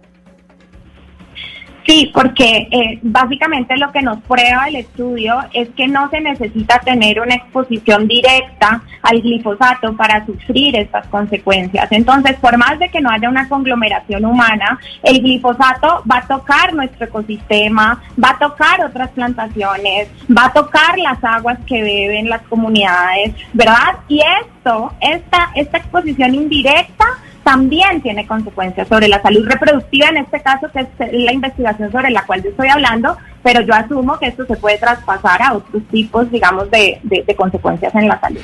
[1.87, 6.79] Sí, porque eh, básicamente lo que nos prueba el estudio es que no se necesita
[6.79, 11.87] tener una exposición directa al glifosato para sufrir estas consecuencias.
[11.91, 16.73] Entonces, por más de que no haya una conglomeración humana, el glifosato va a tocar
[16.73, 22.43] nuestro ecosistema, va a tocar otras plantaciones, va a tocar las aguas que beben las
[22.43, 23.97] comunidades, ¿verdad?
[24.09, 27.05] Y esto, esta, esta exposición indirecta,
[27.45, 32.11] también tiene consecuencias sobre la salud reproductiva, en este caso, que es la investigación sobre
[32.11, 35.83] la cual yo estoy hablando, pero yo asumo que esto se puede traspasar a otros
[35.91, 38.41] tipos, digamos, de, de consecuencias en la salud.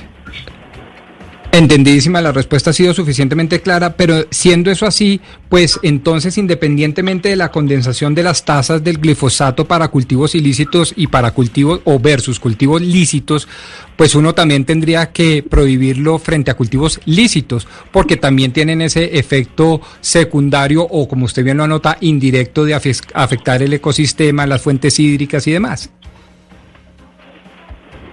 [1.52, 7.34] Entendidísima, la respuesta ha sido suficientemente clara, pero siendo eso así, pues entonces independientemente de
[7.34, 12.38] la condensación de las tasas del glifosato para cultivos ilícitos y para cultivos o versus
[12.38, 13.48] cultivos lícitos,
[13.96, 19.80] pues uno también tendría que prohibirlo frente a cultivos lícitos, porque también tienen ese efecto
[20.00, 25.48] secundario o como usted bien lo anota, indirecto de afectar el ecosistema, las fuentes hídricas
[25.48, 25.90] y demás.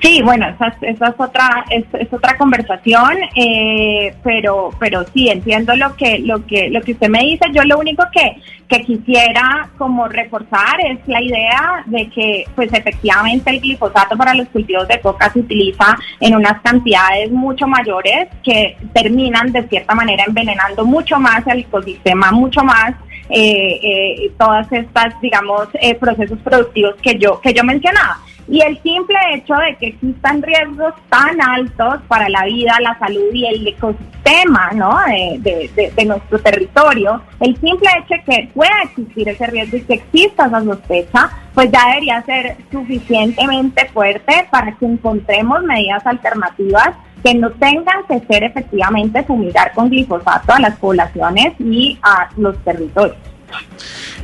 [0.01, 6.19] Sí, bueno, esa, es otra es, otra conversación, eh, pero pero sí entiendo lo que
[6.19, 7.45] lo que lo que usted me dice.
[7.51, 13.49] Yo lo único que que quisiera como reforzar es la idea de que pues efectivamente
[13.49, 18.77] el glifosato para los cultivos de coca se utiliza en unas cantidades mucho mayores que
[18.93, 22.93] terminan de cierta manera envenenando mucho más el ecosistema, mucho más
[23.29, 28.19] eh, eh, todas estas digamos procesos productivos que yo que yo mencionaba.
[28.49, 33.33] Y el simple hecho de que existan riesgos tan altos para la vida, la salud
[33.33, 34.97] y el ecosistema ¿no?
[35.39, 40.45] de, nuestro territorio, el simple hecho de que pueda existir ese riesgo y que exista
[40.45, 46.91] esa sospecha, pues ya debería ser suficientemente fuerte para que encontremos medidas alternativas
[47.23, 52.57] que no tengan que ser efectivamente fumigar con glifosato a las poblaciones y a los
[52.63, 53.17] territorios.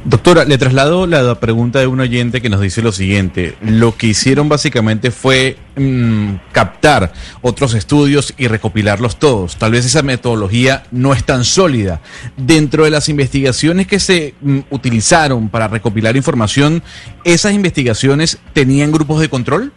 [0.06, 3.56] Doctora, le traslado la pregunta de un oyente que nos dice lo siguiente.
[3.62, 9.56] Lo que hicieron básicamente fue mm, captar otros estudios y recopilarlos todos.
[9.56, 12.02] Tal vez esa metodología no es tan sólida.
[12.36, 16.84] Dentro de las investigaciones que se mm, utilizaron para recopilar información,
[17.24, 19.72] ¿esas investigaciones tenían grupos de control?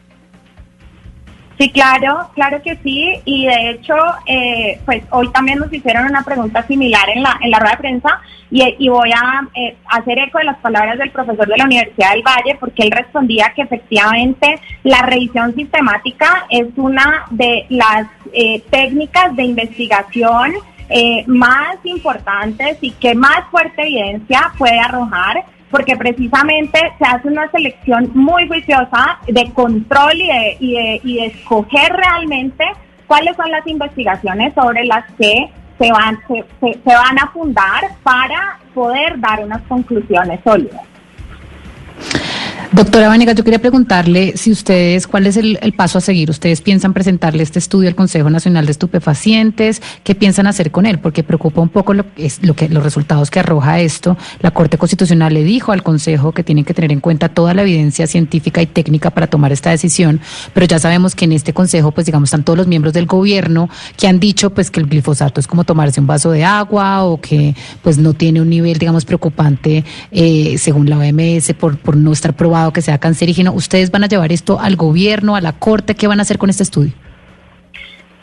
[1.58, 3.12] Sí, claro, claro que sí.
[3.24, 3.94] Y de hecho,
[4.26, 7.78] eh, pues hoy también nos hicieron una pregunta similar en la, en la rueda de
[7.78, 12.12] prensa y, voy a eh, hacer eco de las palabras del profesor de la Universidad
[12.12, 18.62] del Valle porque él respondía que efectivamente la revisión sistemática es una de las eh,
[18.70, 20.54] técnicas de investigación
[21.26, 28.10] más importantes y que más fuerte evidencia puede arrojar porque precisamente se hace una selección
[28.14, 32.64] muy juiciosa de control y de, y de, escoger realmente
[33.06, 38.58] cuáles son las investigaciones sobre las que se van, se, se van a fundar para
[38.74, 40.82] poder dar unas conclusiones sólidas.
[42.72, 46.30] Doctora Vanegas, yo quería preguntarle si ustedes, ¿cuál es el, paso a seguir?
[46.30, 49.80] ¿Ustedes piensan presentarle este estudio al Consejo Nacional de Estupefacientes?
[50.02, 50.98] ¿Qué piensan hacer con él?
[50.98, 54.16] Porque preocupa un poco lo, es, que, los resultados que arroja esto.
[54.40, 57.62] La Corte Constitucional le dijo al Consejo que tienen que tener en cuenta toda la
[57.62, 60.20] evidencia científica y técnica para tomar esta decisión,
[60.52, 63.70] pero ya sabemos que en este Consejo, pues digamos, están todos los miembros del gobierno
[63.96, 67.20] que han dicho pues que el glifosato es como tomarse un vaso de agua o
[67.20, 72.12] que pues no tiene un nivel, digamos, preocupante eh, según la OMS por, por no
[72.12, 72.34] estar
[72.72, 73.52] que sea cancerígeno.
[73.52, 75.94] ¿Ustedes van a llevar esto al gobierno, a la corte?
[75.94, 76.92] ¿Qué van a hacer con este estudio?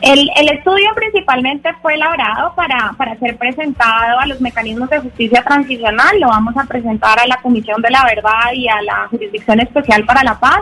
[0.00, 5.42] El, el, estudio principalmente fue elaborado para, para ser presentado a los mecanismos de justicia
[5.42, 6.20] transicional.
[6.20, 10.04] Lo vamos a presentar a la Comisión de la Verdad y a la Jurisdicción Especial
[10.04, 10.60] para la Paz.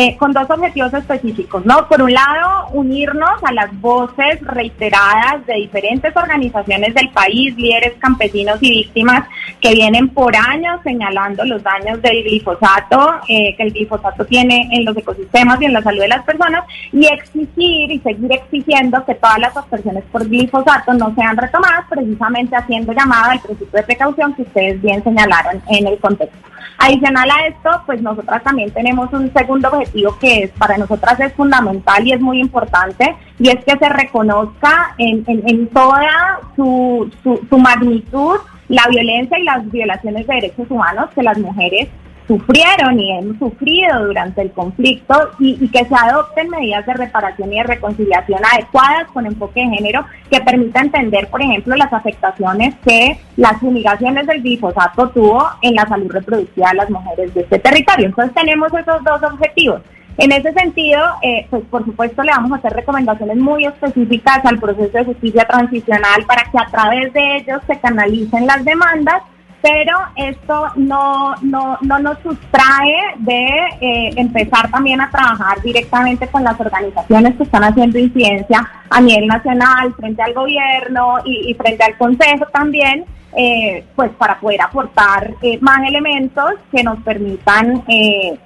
[0.00, 1.88] Eh, con dos objetivos específicos, ¿no?
[1.88, 8.58] Por un lado, unirnos a las voces reiteradas de diferentes organizaciones del país, líderes campesinos
[8.60, 9.28] y víctimas
[9.60, 14.84] que vienen por años señalando los daños del glifosato, eh, que el glifosato tiene en
[14.84, 19.16] los ecosistemas y en la salud de las personas, y exigir y seguir exigiendo que
[19.16, 24.32] todas las aspersiones por glifosato no sean retomadas, precisamente haciendo llamada al principio de precaución
[24.34, 26.38] que ustedes bien señalaron en el contexto.
[26.76, 31.32] Adicional a esto, pues nosotras también tenemos un segundo objetivo que es para nosotras es
[31.32, 37.40] fundamental y es muy importante, y es que se reconozca en, en, toda su, su,
[37.48, 41.88] su magnitud la violencia y las violaciones de derechos humanos que las mujeres
[42.28, 47.56] sufrieron y hemos sufrido durante el conflicto y, que se adopten medidas de reparación y
[47.56, 53.18] de reconciliación adecuadas con enfoque de género que permita entender, por ejemplo, las afectaciones que
[53.36, 58.06] las fumigaciones del glifosato tuvo en la salud reproductiva de las mujeres de este territorio.
[58.06, 59.80] Entonces tenemos esos dos objetivos.
[60.18, 64.58] En ese sentido, eh, pues por supuesto le vamos a hacer recomendaciones muy específicas al
[64.58, 69.22] proceso de justicia transicional para que a través de ellos se canalicen las demandas
[69.60, 73.46] pero esto no, no, no nos sustrae de
[73.80, 79.26] eh, empezar también a trabajar directamente con las organizaciones que están haciendo incidencia a nivel
[79.26, 83.04] nacional, frente al gobierno y, frente al Consejo también,
[83.36, 87.84] eh, pues para poder aportar eh, más elementos que nos permitan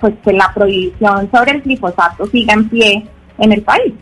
[0.00, 3.06] pues que la prohibición sobre el glifosato siga en pie
[3.38, 3.92] en el país.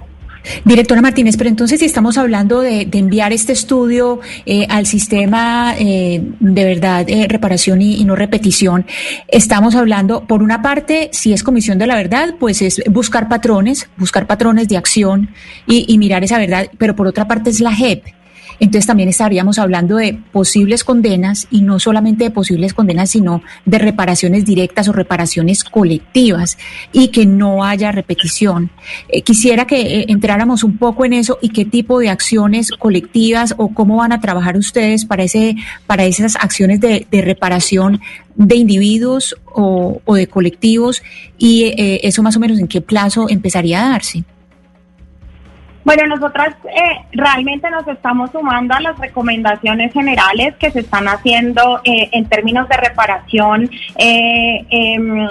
[0.64, 6.22] Directora Martínez, pero entonces si estamos hablando de, enviar este estudio eh, al sistema eh,
[6.38, 8.86] de verdad, eh, reparación y, no repetición,
[9.28, 13.88] estamos hablando, por una parte, si es comisión de la verdad, pues es buscar patrones,
[13.96, 15.30] buscar patrones de acción
[15.66, 18.19] y, y mirar esa verdad, pero por otra parte es la JEP.
[18.60, 23.78] Entonces también estaríamos hablando de posibles condenas y no solamente de posibles condenas, sino de
[23.78, 26.58] reparaciones directas o reparaciones colectivas
[26.92, 28.70] y que no haya repetición.
[29.08, 33.54] Eh, quisiera que eh, entráramos un poco en eso y qué tipo de acciones colectivas
[33.56, 35.56] o cómo van a trabajar ustedes para, ese,
[35.86, 38.00] para esas acciones de, reparación
[38.34, 41.02] de individuos o, de colectivos
[41.38, 44.24] y eh, eso más o menos en qué plazo empezaría a darse.
[45.82, 51.80] Bueno, nosotras eh, realmente nos estamos sumando a las recomendaciones generales que se están haciendo
[51.84, 55.26] eh, en términos de reparación eh, em,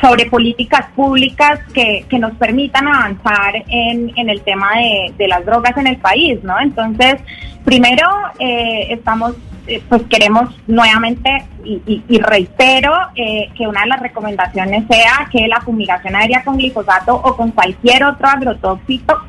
[0.00, 5.46] sobre políticas públicas que, que, nos permitan avanzar en, en el tema de, de, las
[5.46, 6.58] drogas en el país, ¿no?
[6.58, 7.20] Entonces,
[7.64, 8.08] primero
[8.40, 9.36] estamos
[9.68, 15.60] eh, pues queremos nuevamente y, reitero eh, que una de las recomendaciones sea que la
[15.60, 19.20] fumigación aérea con glifosato o con cualquier otro agrotóxico,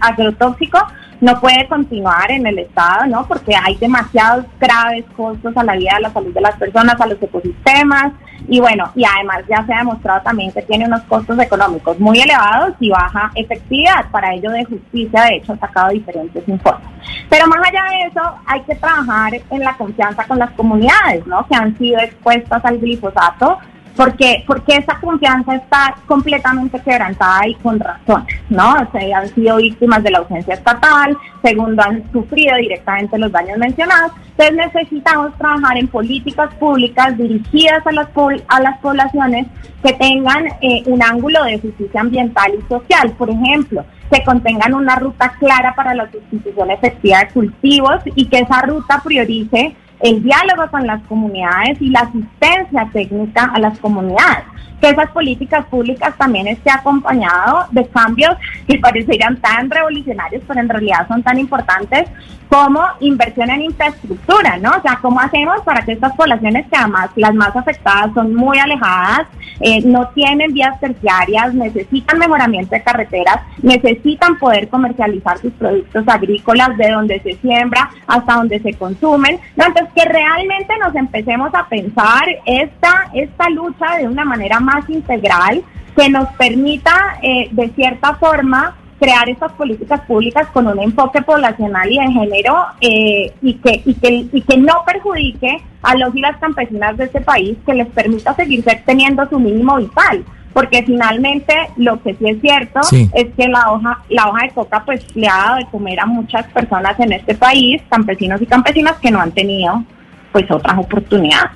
[0.00, 0.78] agrotóxico
[1.20, 3.26] no puede continuar en el Estado, ¿no?
[3.26, 7.06] Porque hay demasiados graves costos a la vida, a la salud de las personas, a
[7.06, 8.12] los ecosistemas,
[8.46, 12.20] y bueno, y además ya se ha demostrado también que tiene unos costos económicos muy
[12.20, 14.10] elevados y baja efectividad.
[14.10, 16.88] Para ello de justicia, de hecho, ha sacado diferentes informes.
[17.28, 21.46] Pero más allá de eso, hay que trabajar en la confianza con las comunidades, ¿no?
[21.46, 23.58] Que han sido expuestas al glifosato
[23.98, 28.74] porque, porque esa confianza está completamente quebrantada y con razón, ¿no?
[28.74, 34.12] O han sido víctimas de la ausencia estatal, segundo, han sufrido directamente los daños mencionados,
[34.30, 38.08] entonces necesitamos trabajar en políticas públicas dirigidas a las,
[38.46, 39.48] a las poblaciones
[39.82, 44.94] que tengan eh, un ángulo de justicia ambiental y social, por ejemplo, que contengan una
[44.94, 50.70] ruta clara para la sustitución efectiva de cultivos y que esa ruta priorice el diálogo
[50.70, 54.44] con las comunidades y la asistencia técnica a las comunidades.
[54.80, 58.36] Que esas políticas públicas también esté acompañado de cambios
[58.66, 62.08] que parecerían tan revolucionarios, pero en realidad son tan importantes
[62.48, 64.70] como inversión en infraestructura, ¿no?
[64.70, 68.58] O sea, ¿cómo hacemos para que estas poblaciones, que además las más afectadas son muy
[68.58, 69.26] alejadas,
[69.60, 76.76] eh, no tienen vías terciarias, necesitan mejoramiento de carreteras, necesitan poder comercializar sus productos agrícolas
[76.76, 79.38] de donde se siembra hasta donde se consumen?
[79.56, 79.66] ¿no?
[79.66, 85.62] Entonces, que realmente nos empecemos a pensar esta, esta lucha de una manera más integral
[85.96, 91.90] que nos permita, eh, de cierta forma, crear estas políticas públicas con un enfoque poblacional
[91.90, 96.20] y de género eh, y, que, y, que, y que no perjudique a los y
[96.20, 100.24] las campesinas de este país, que les permita seguir teniendo su mínimo vital.
[100.52, 104.82] Porque finalmente lo que sí es cierto es que la hoja, la hoja de coca
[104.84, 108.96] pues le ha dado de comer a muchas personas en este país, campesinos y campesinas
[109.00, 109.84] que no han tenido
[110.32, 111.52] pues otras oportunidades.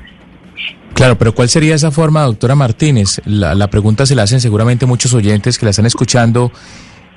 [0.94, 3.20] Claro, pero ¿cuál sería esa forma, doctora Martínez?
[3.24, 6.52] La, la pregunta se la hacen seguramente muchos oyentes que la están escuchando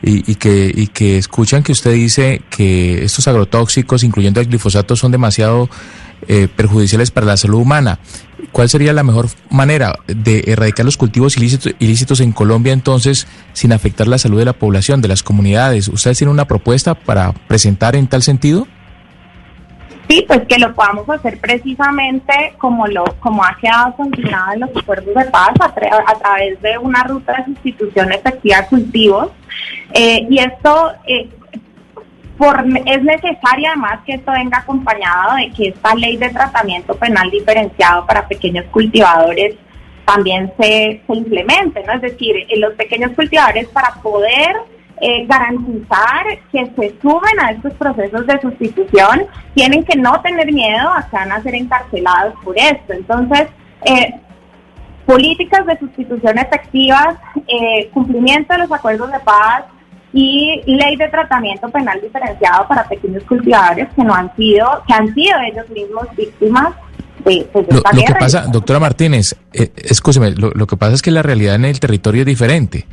[0.08, 5.12] y, que, y que escuchan que usted dice que estos agrotóxicos, incluyendo el glifosato, son
[5.12, 5.68] demasiado
[6.28, 8.00] eh, perjudiciales para la salud humana.
[8.52, 13.74] ¿Cuál sería la mejor manera de erradicar los cultivos ilícitos, ilícitos en Colombia entonces sin
[13.74, 15.88] afectar la salud de la población, de las comunidades?
[15.88, 18.68] ¿Ustedes tienen una propuesta para presentar en tal sentido?
[20.16, 24.70] Sí, pues que lo podamos hacer precisamente como lo como ha quedado consignado en los
[24.70, 29.28] acuerdos de paz a, través de una ruta de sustitución efectiva de cultivos.
[29.94, 31.28] Eh, y esto eh,
[32.38, 37.30] por, es necesario además que esto venga acompañado de que esta ley de tratamiento penal
[37.30, 39.56] diferenciado para pequeños cultivadores
[40.06, 41.92] también se, se implemente, ¿no?
[41.92, 44.56] Es decir, en los pequeños cultivadores para poder
[45.02, 50.90] eh, garantizar que se suben a estos procesos de sustitución, tienen que no tener miedo
[50.90, 52.94] a que van a ser encarcelados por esto.
[52.94, 53.48] Entonces,
[53.86, 54.16] eh,
[55.06, 57.18] políticas de sustitución efectivas,
[57.48, 59.66] eh, cumplimiento de los acuerdos de paz
[60.14, 65.14] y ley de tratamiento penal diferenciado para pequeños cultivadores que no han sido, que han
[65.14, 66.70] sido ellos mismos víctimas
[67.26, 71.12] de, pues, Lo, que pasa, doctora Martínez, eh, escúcheme, lo, lo que pasa es que
[71.12, 72.86] la realidad en el territorio es diferente.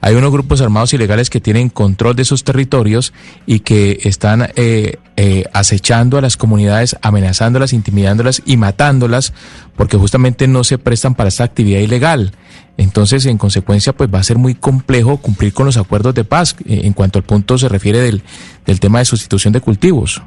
[0.00, 3.12] Hay unos grupos armados ilegales que tienen control de esos territorios
[3.46, 9.32] y que están eh, eh, acechando a las comunidades, amenazándolas, intimidándolas y matándolas
[9.76, 12.32] porque justamente no se prestan para esta actividad ilegal.
[12.76, 16.54] Entonces, en consecuencia, pues va a ser muy complejo cumplir con los acuerdos de paz
[16.60, 18.22] eh, en cuanto al punto se refiere del,
[18.66, 20.22] del tema de sustitución de cultivos.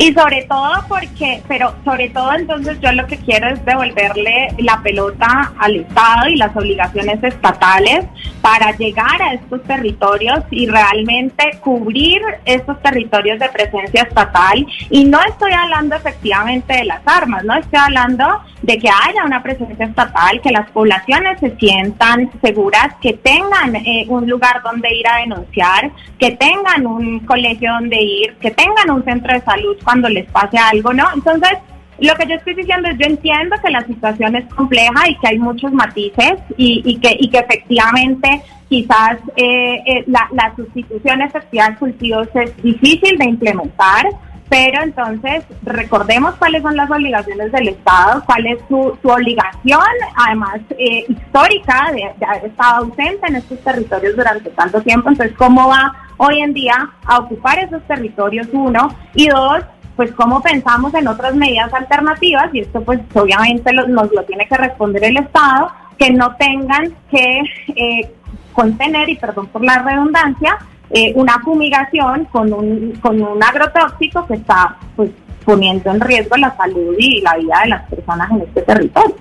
[0.00, 4.80] Y sobre todo porque, pero sobre todo entonces yo lo que quiero es devolverle la
[4.82, 8.06] pelota al Estado y las obligaciones estatales
[8.40, 14.66] para llegar a estos territorios y realmente cubrir estos territorios de presencia estatal.
[14.88, 18.24] Y no estoy hablando efectivamente de las armas, no estoy hablando
[18.62, 24.04] de que haya una presencia estatal, que las poblaciones se sientan seguras, que tengan eh,
[24.08, 29.04] un lugar donde ir a denunciar, que tengan un colegio donde ir, que tengan un
[29.04, 31.04] centro de salud cuando les pase algo, ¿no?
[31.12, 31.54] Entonces,
[31.98, 35.28] lo que yo estoy diciendo es, yo entiendo que la situación es compleja y que
[35.30, 38.28] hay muchos matices y, y que, y que efectivamente
[38.68, 44.06] quizás eh, eh, la, la sustitución efectiva de cultivos es difícil de implementar,
[44.48, 49.92] pero entonces recordemos cuáles son las obligaciones del Estado, cuál es su, su obligación,
[50.24, 55.08] además eh, histórica, de, de haber estado ausente en estos territorios durante tanto tiempo.
[55.08, 58.48] Entonces, ¿cómo va hoy en día a ocupar esos territorios?
[58.52, 58.88] Uno.
[59.14, 59.60] Y dos,
[60.00, 64.56] pues cómo pensamos en otras medidas alternativas, y esto pues obviamente nos lo tiene que
[64.56, 67.42] responder el Estado, que no tengan que
[67.76, 68.10] eh,
[68.54, 70.56] contener, y perdón por la redundancia,
[70.88, 75.10] eh, una fumigación con un, con un agrotóxico que está pues
[75.44, 79.16] poniendo en riesgo la salud y la vida de las personas en este territorio.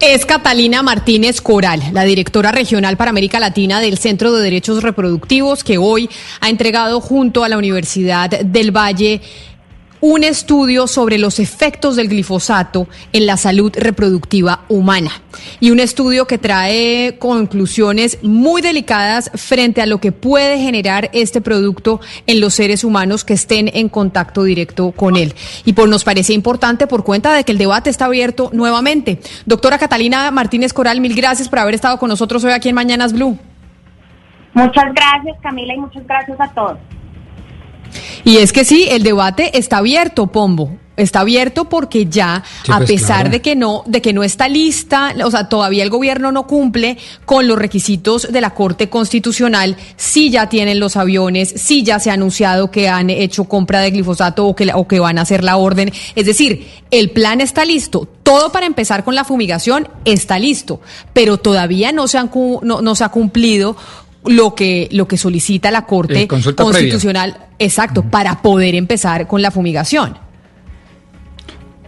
[0.00, 5.64] Es Catalina Martínez Coral, la directora regional para América Latina del Centro de Derechos Reproductivos,
[5.64, 6.10] que hoy
[6.42, 9.22] ha entregado junto a la Universidad del Valle
[10.00, 15.10] un estudio sobre los efectos del glifosato en la salud reproductiva humana.
[15.60, 21.40] Y un estudio que trae conclusiones muy delicadas frente a lo que puede generar este
[21.40, 25.34] producto en los seres humanos que estén en contacto directo con él.
[25.64, 29.20] Y por nos parece importante por cuenta de que el debate está abierto nuevamente.
[29.46, 33.12] Doctora Catalina Martínez Coral, mil gracias por haber estado con nosotros hoy aquí en Mañanas
[33.12, 33.38] Blue.
[34.54, 36.78] Muchas gracias Camila y muchas gracias a todos.
[38.24, 40.76] Y es que sí, el debate está abierto, Pombo.
[40.98, 43.30] Está abierto porque ya, Sí, a pues, pesar claro.
[43.30, 46.98] de que no, de que no está lista, o sea, todavía el gobierno no cumple
[47.24, 52.10] con los requisitos de la Corte Constitucional, sí ya tienen los aviones, sí ya se
[52.10, 55.44] ha anunciado que han hecho compra de glifosato o que, o que van a hacer
[55.44, 55.92] la orden.
[56.16, 58.08] Es decir, el plan está listo.
[58.24, 60.80] Todo para empezar con la fumigación está listo,
[61.12, 62.28] pero todavía no se han
[62.62, 63.76] no, no se ha cumplido
[64.24, 66.56] lo que lo que solicita la Corte Eh, previa.
[66.56, 70.18] Constitucional, exacto, para poder empezar con la fumigación.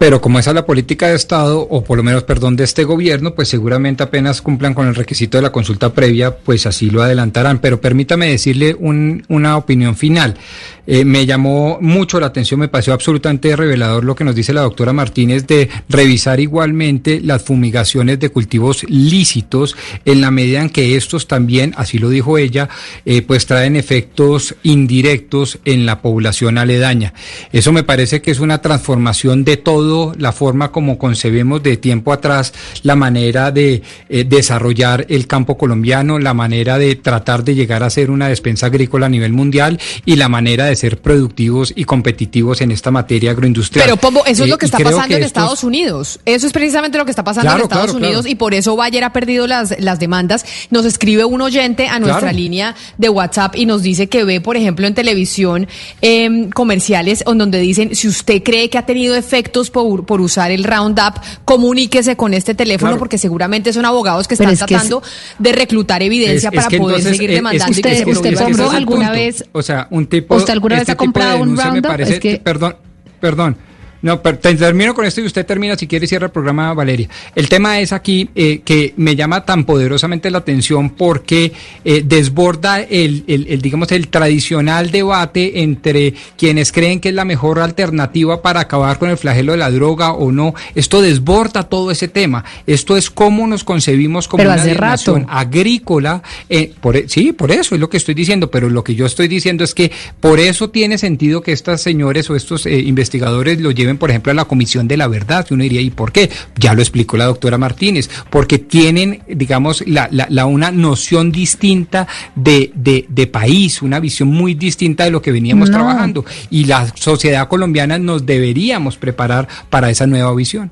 [0.01, 2.85] Pero como esa es la política de Estado, o por lo menos, perdón, de este
[2.85, 7.03] gobierno, pues seguramente apenas cumplan con el requisito de la consulta previa, pues así lo
[7.03, 7.59] adelantarán.
[7.59, 10.39] Pero permítame decirle un- una opinión final.
[10.87, 14.63] Eh, me llamó mucho la atención, me pareció absolutamente revelador lo que nos dice la
[14.63, 19.77] doctora Martínez de revisar igualmente las fumigaciones de cultivos lícitos
[20.07, 22.71] en la medida en que estos también, así lo dijo ella,
[23.05, 27.13] eh, pues traen efectos indirectos en la población aledaña.
[27.53, 32.13] Eso me parece que es una transformación de todo, la forma como concebemos de tiempo
[32.13, 37.83] atrás la manera de eh, desarrollar el campo colombiano, la manera de tratar de llegar
[37.83, 41.85] a ser una despensa agrícola a nivel mundial y la manera de ser productivos y
[41.85, 43.85] competitivos en esta materia agroindustrial.
[43.87, 46.19] Pero Pombo, eso es Eh, lo que está pasando en estos- Estados Unidos.
[46.25, 48.33] Eso es precisamente lo que está pasando Claro, en Estados claro, Unidos claro.
[48.33, 50.45] y por eso Bayer ha perdido las, las demandas.
[50.71, 54.57] Nos escribe un oyente a nuestra línea de WhatsApp y nos dice que ve, por
[54.57, 55.69] ejemplo, en televisión
[56.03, 60.51] em, comerciales en donde dicen, si usted cree que ha tenido efectos por, por usar
[60.51, 61.15] el Roundup,
[61.45, 62.99] comuníquese con este teléfono Claro.
[62.99, 65.03] porque seguramente son abogados que están es que es- tratando
[65.39, 67.65] de reclutar evidencia Es- es para que poder entonces, seguir eh, es demandando.
[67.75, 69.13] que y que usted- usted, el alguna punto.
[69.13, 70.37] vez- O sea, un tipo.
[70.37, 71.87] ¿Usted alguna vez este ha tipo de comprado un Roundup?
[71.87, 72.77] parece- Es que- Perdón,
[73.21, 73.57] perdón.
[74.03, 77.09] No, pero te- termino con esto y usted termina si quiere cierra el programa, Valeria.
[77.35, 81.53] El tema es aquí eh, que me llama tan poderosamente la atención porque
[81.85, 87.25] eh, desborda el, el- el, digamos, el tradicional debate entre quienes creen que es la
[87.25, 90.55] mejor alternativa para acabar con el flagelo de la droga o no.
[90.75, 92.45] Esto desborda todo ese tema.
[92.67, 96.23] Esto es cómo nos concebimos como Pero una nación agrícola.
[96.49, 99.05] eh, por, e- sí, por eso es lo que estoy diciendo, pero lo que yo
[99.07, 99.91] estoy diciendo es que
[100.21, 104.11] por eso tiene sentido que estas señores o estos eh, investigadores lo lleven lleven, por
[104.11, 105.47] ejemplo, a la Comisión de la Verdad.
[105.49, 106.31] Y uno diría, ¿y por qué?
[106.57, 112.73] Ya lo explicó la doctora Martínez, porque tienen, digamos, la, la, una noción distinta de,
[112.75, 116.25] de, de, país, una visión muy distinta de lo que veníamos trabajando.
[116.51, 120.71] Y la sociedad colombiana nos deberíamos preparar para esa nueva visión.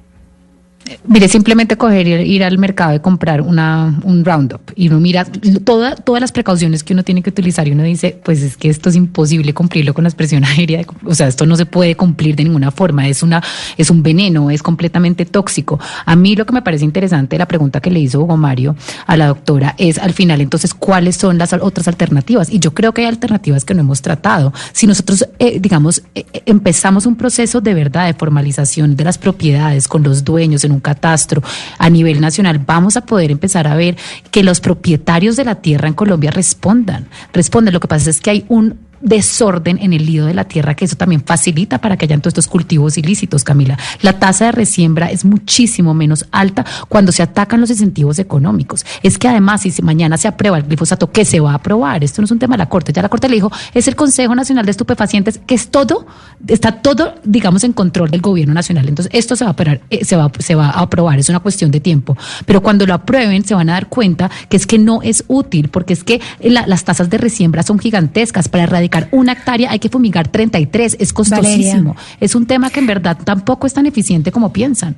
[1.09, 5.25] Mire, simplemente coger ir, al mercado y comprar una, un Roundup y uno mira
[5.65, 8.69] toda, todas las precauciones que uno tiene que utilizar y uno dice, pues es que
[8.69, 12.37] esto es imposible cumplirlo con la expresión aérea, o sea, esto no se puede cumplir
[12.37, 13.43] de ninguna forma, es, una,
[13.79, 15.81] es un veneno, es completamente tóxico.
[16.05, 19.17] A mí lo que me parece interesante, la pregunta que le hizo Hugo Mario a
[19.17, 22.51] la doctora, es al final entonces cuáles son las otras alternativas.
[22.51, 24.53] Y yo creo que hay alternativas que no hemos tratado.
[24.73, 29.89] Si nosotros, eh, digamos, eh, empezamos un proceso de verdad de formalización de las propiedades
[29.89, 31.43] con los dueños en un catastro
[31.79, 33.97] a nivel nacional, vamos a poder empezar a ver
[34.31, 37.07] que los propietarios de la tierra en Colombia respondan.
[37.33, 37.73] Responden.
[37.73, 40.85] Lo que pasa es que hay un desorden en el lío de la tierra, que
[40.85, 43.79] eso también facilita para que hayan todos estos cultivos ilícitos, Camila.
[44.03, 48.85] La tasa de resiembra es muchísimo menos alta cuando se atacan los incentivos económicos.
[49.03, 52.23] Es que además, si mañana se aprueba el glifosato, que se va a aprobar, esto
[52.23, 54.35] no es un tema de la Corte, ya la Corte le dijo, es el Consejo
[54.35, 56.07] Nacional de Estupefacientes, que es todo,
[56.47, 58.89] está todo, digamos, en control del gobierno nacional.
[58.89, 60.17] Entonces, esto se va a operar, eh, se
[60.55, 62.17] a aprobar, es una cuestión de tiempo.
[62.47, 65.69] Pero cuando lo aprueben, se van a dar cuenta que es que no es útil,
[65.69, 69.89] porque es que las tasas de resiembra son gigantescas para erradicar una hectárea hay que
[69.89, 71.97] fumigar 33, es costosísimo.
[72.21, 74.97] Es un tema que en verdad tampoco es tan eficiente como piensan.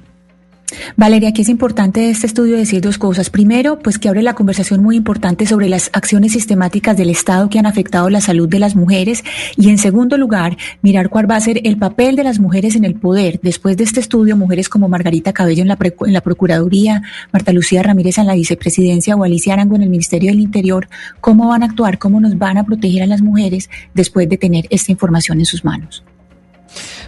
[0.97, 3.31] Valeria, aquí es importante este estudio decir dos cosas.
[3.31, 7.59] Primero, pues que abre la conversación muy importante sobre las acciones sistemáticas del Estado que
[7.59, 9.25] han afectado la salud de las mujeres.
[9.57, 12.85] Y en segundo lugar, mirar cuál va a ser el papel de las mujeres en
[12.85, 13.41] el poder.
[13.43, 17.03] Después de este estudio, mujeres como Margarita Cabello en la, en la Procuraduría,
[17.33, 20.89] Marta Lucía Ramírez en la Vicepresidencia o Alicia Arango en el Ministerio del Interior,
[21.21, 21.99] ¿cómo van a actuar?
[21.99, 25.64] ¿Cómo nos van a proteger a las mujeres después de tener esta información en sus
[25.64, 26.05] manos?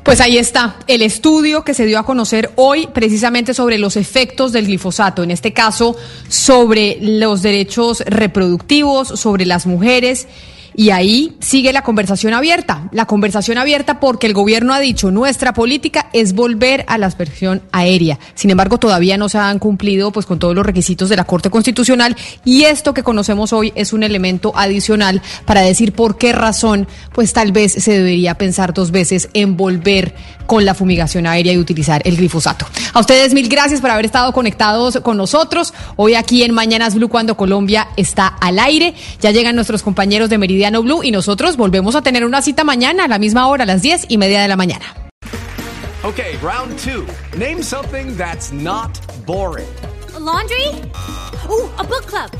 [0.02, 4.50] Pues ahí está el estudio que se dio a conocer hoy precisamente sobre los efectos
[4.50, 5.96] del glifosato, en este caso
[6.28, 10.26] sobre los derechos reproductivos, sobre las mujeres
[10.74, 15.52] y ahí sigue la conversación abierta, la conversación abierta porque el gobierno ha dicho nuestra
[15.52, 18.18] política es volver a la aspersión aérea.
[18.34, 21.50] Sin embargo, todavía no se han cumplido pues con todos los requisitos de la Corte
[21.50, 26.86] Constitucional y esto que conocemos hoy es un elemento adicional para decir por qué razón
[27.12, 30.14] pues tal vez se debería pensar dos veces en volver
[30.46, 32.66] con la fumigación aérea y utilizar el glifosato.
[32.92, 37.08] A ustedes mil gracias por haber estado conectados con nosotros hoy aquí en Mañanas Blue
[37.08, 38.94] cuando Colombia está al aire.
[39.20, 43.04] Ya llegan nuestros compañeros de Meridian Blue y nosotros volvemos a tener una cita mañana
[43.04, 44.94] a la misma hora, a las 10 y media de la mañana.
[46.04, 47.06] Okay, round two.
[47.38, 48.90] Name something that's not
[49.24, 49.68] boring.
[50.22, 50.66] laundry?
[51.48, 52.30] Ooh, a book club.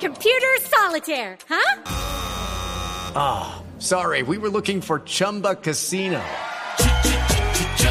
[0.00, 1.82] Computer solitaire, huh?
[3.14, 6.20] Ah, sorry, we were looking for Chumba Casino.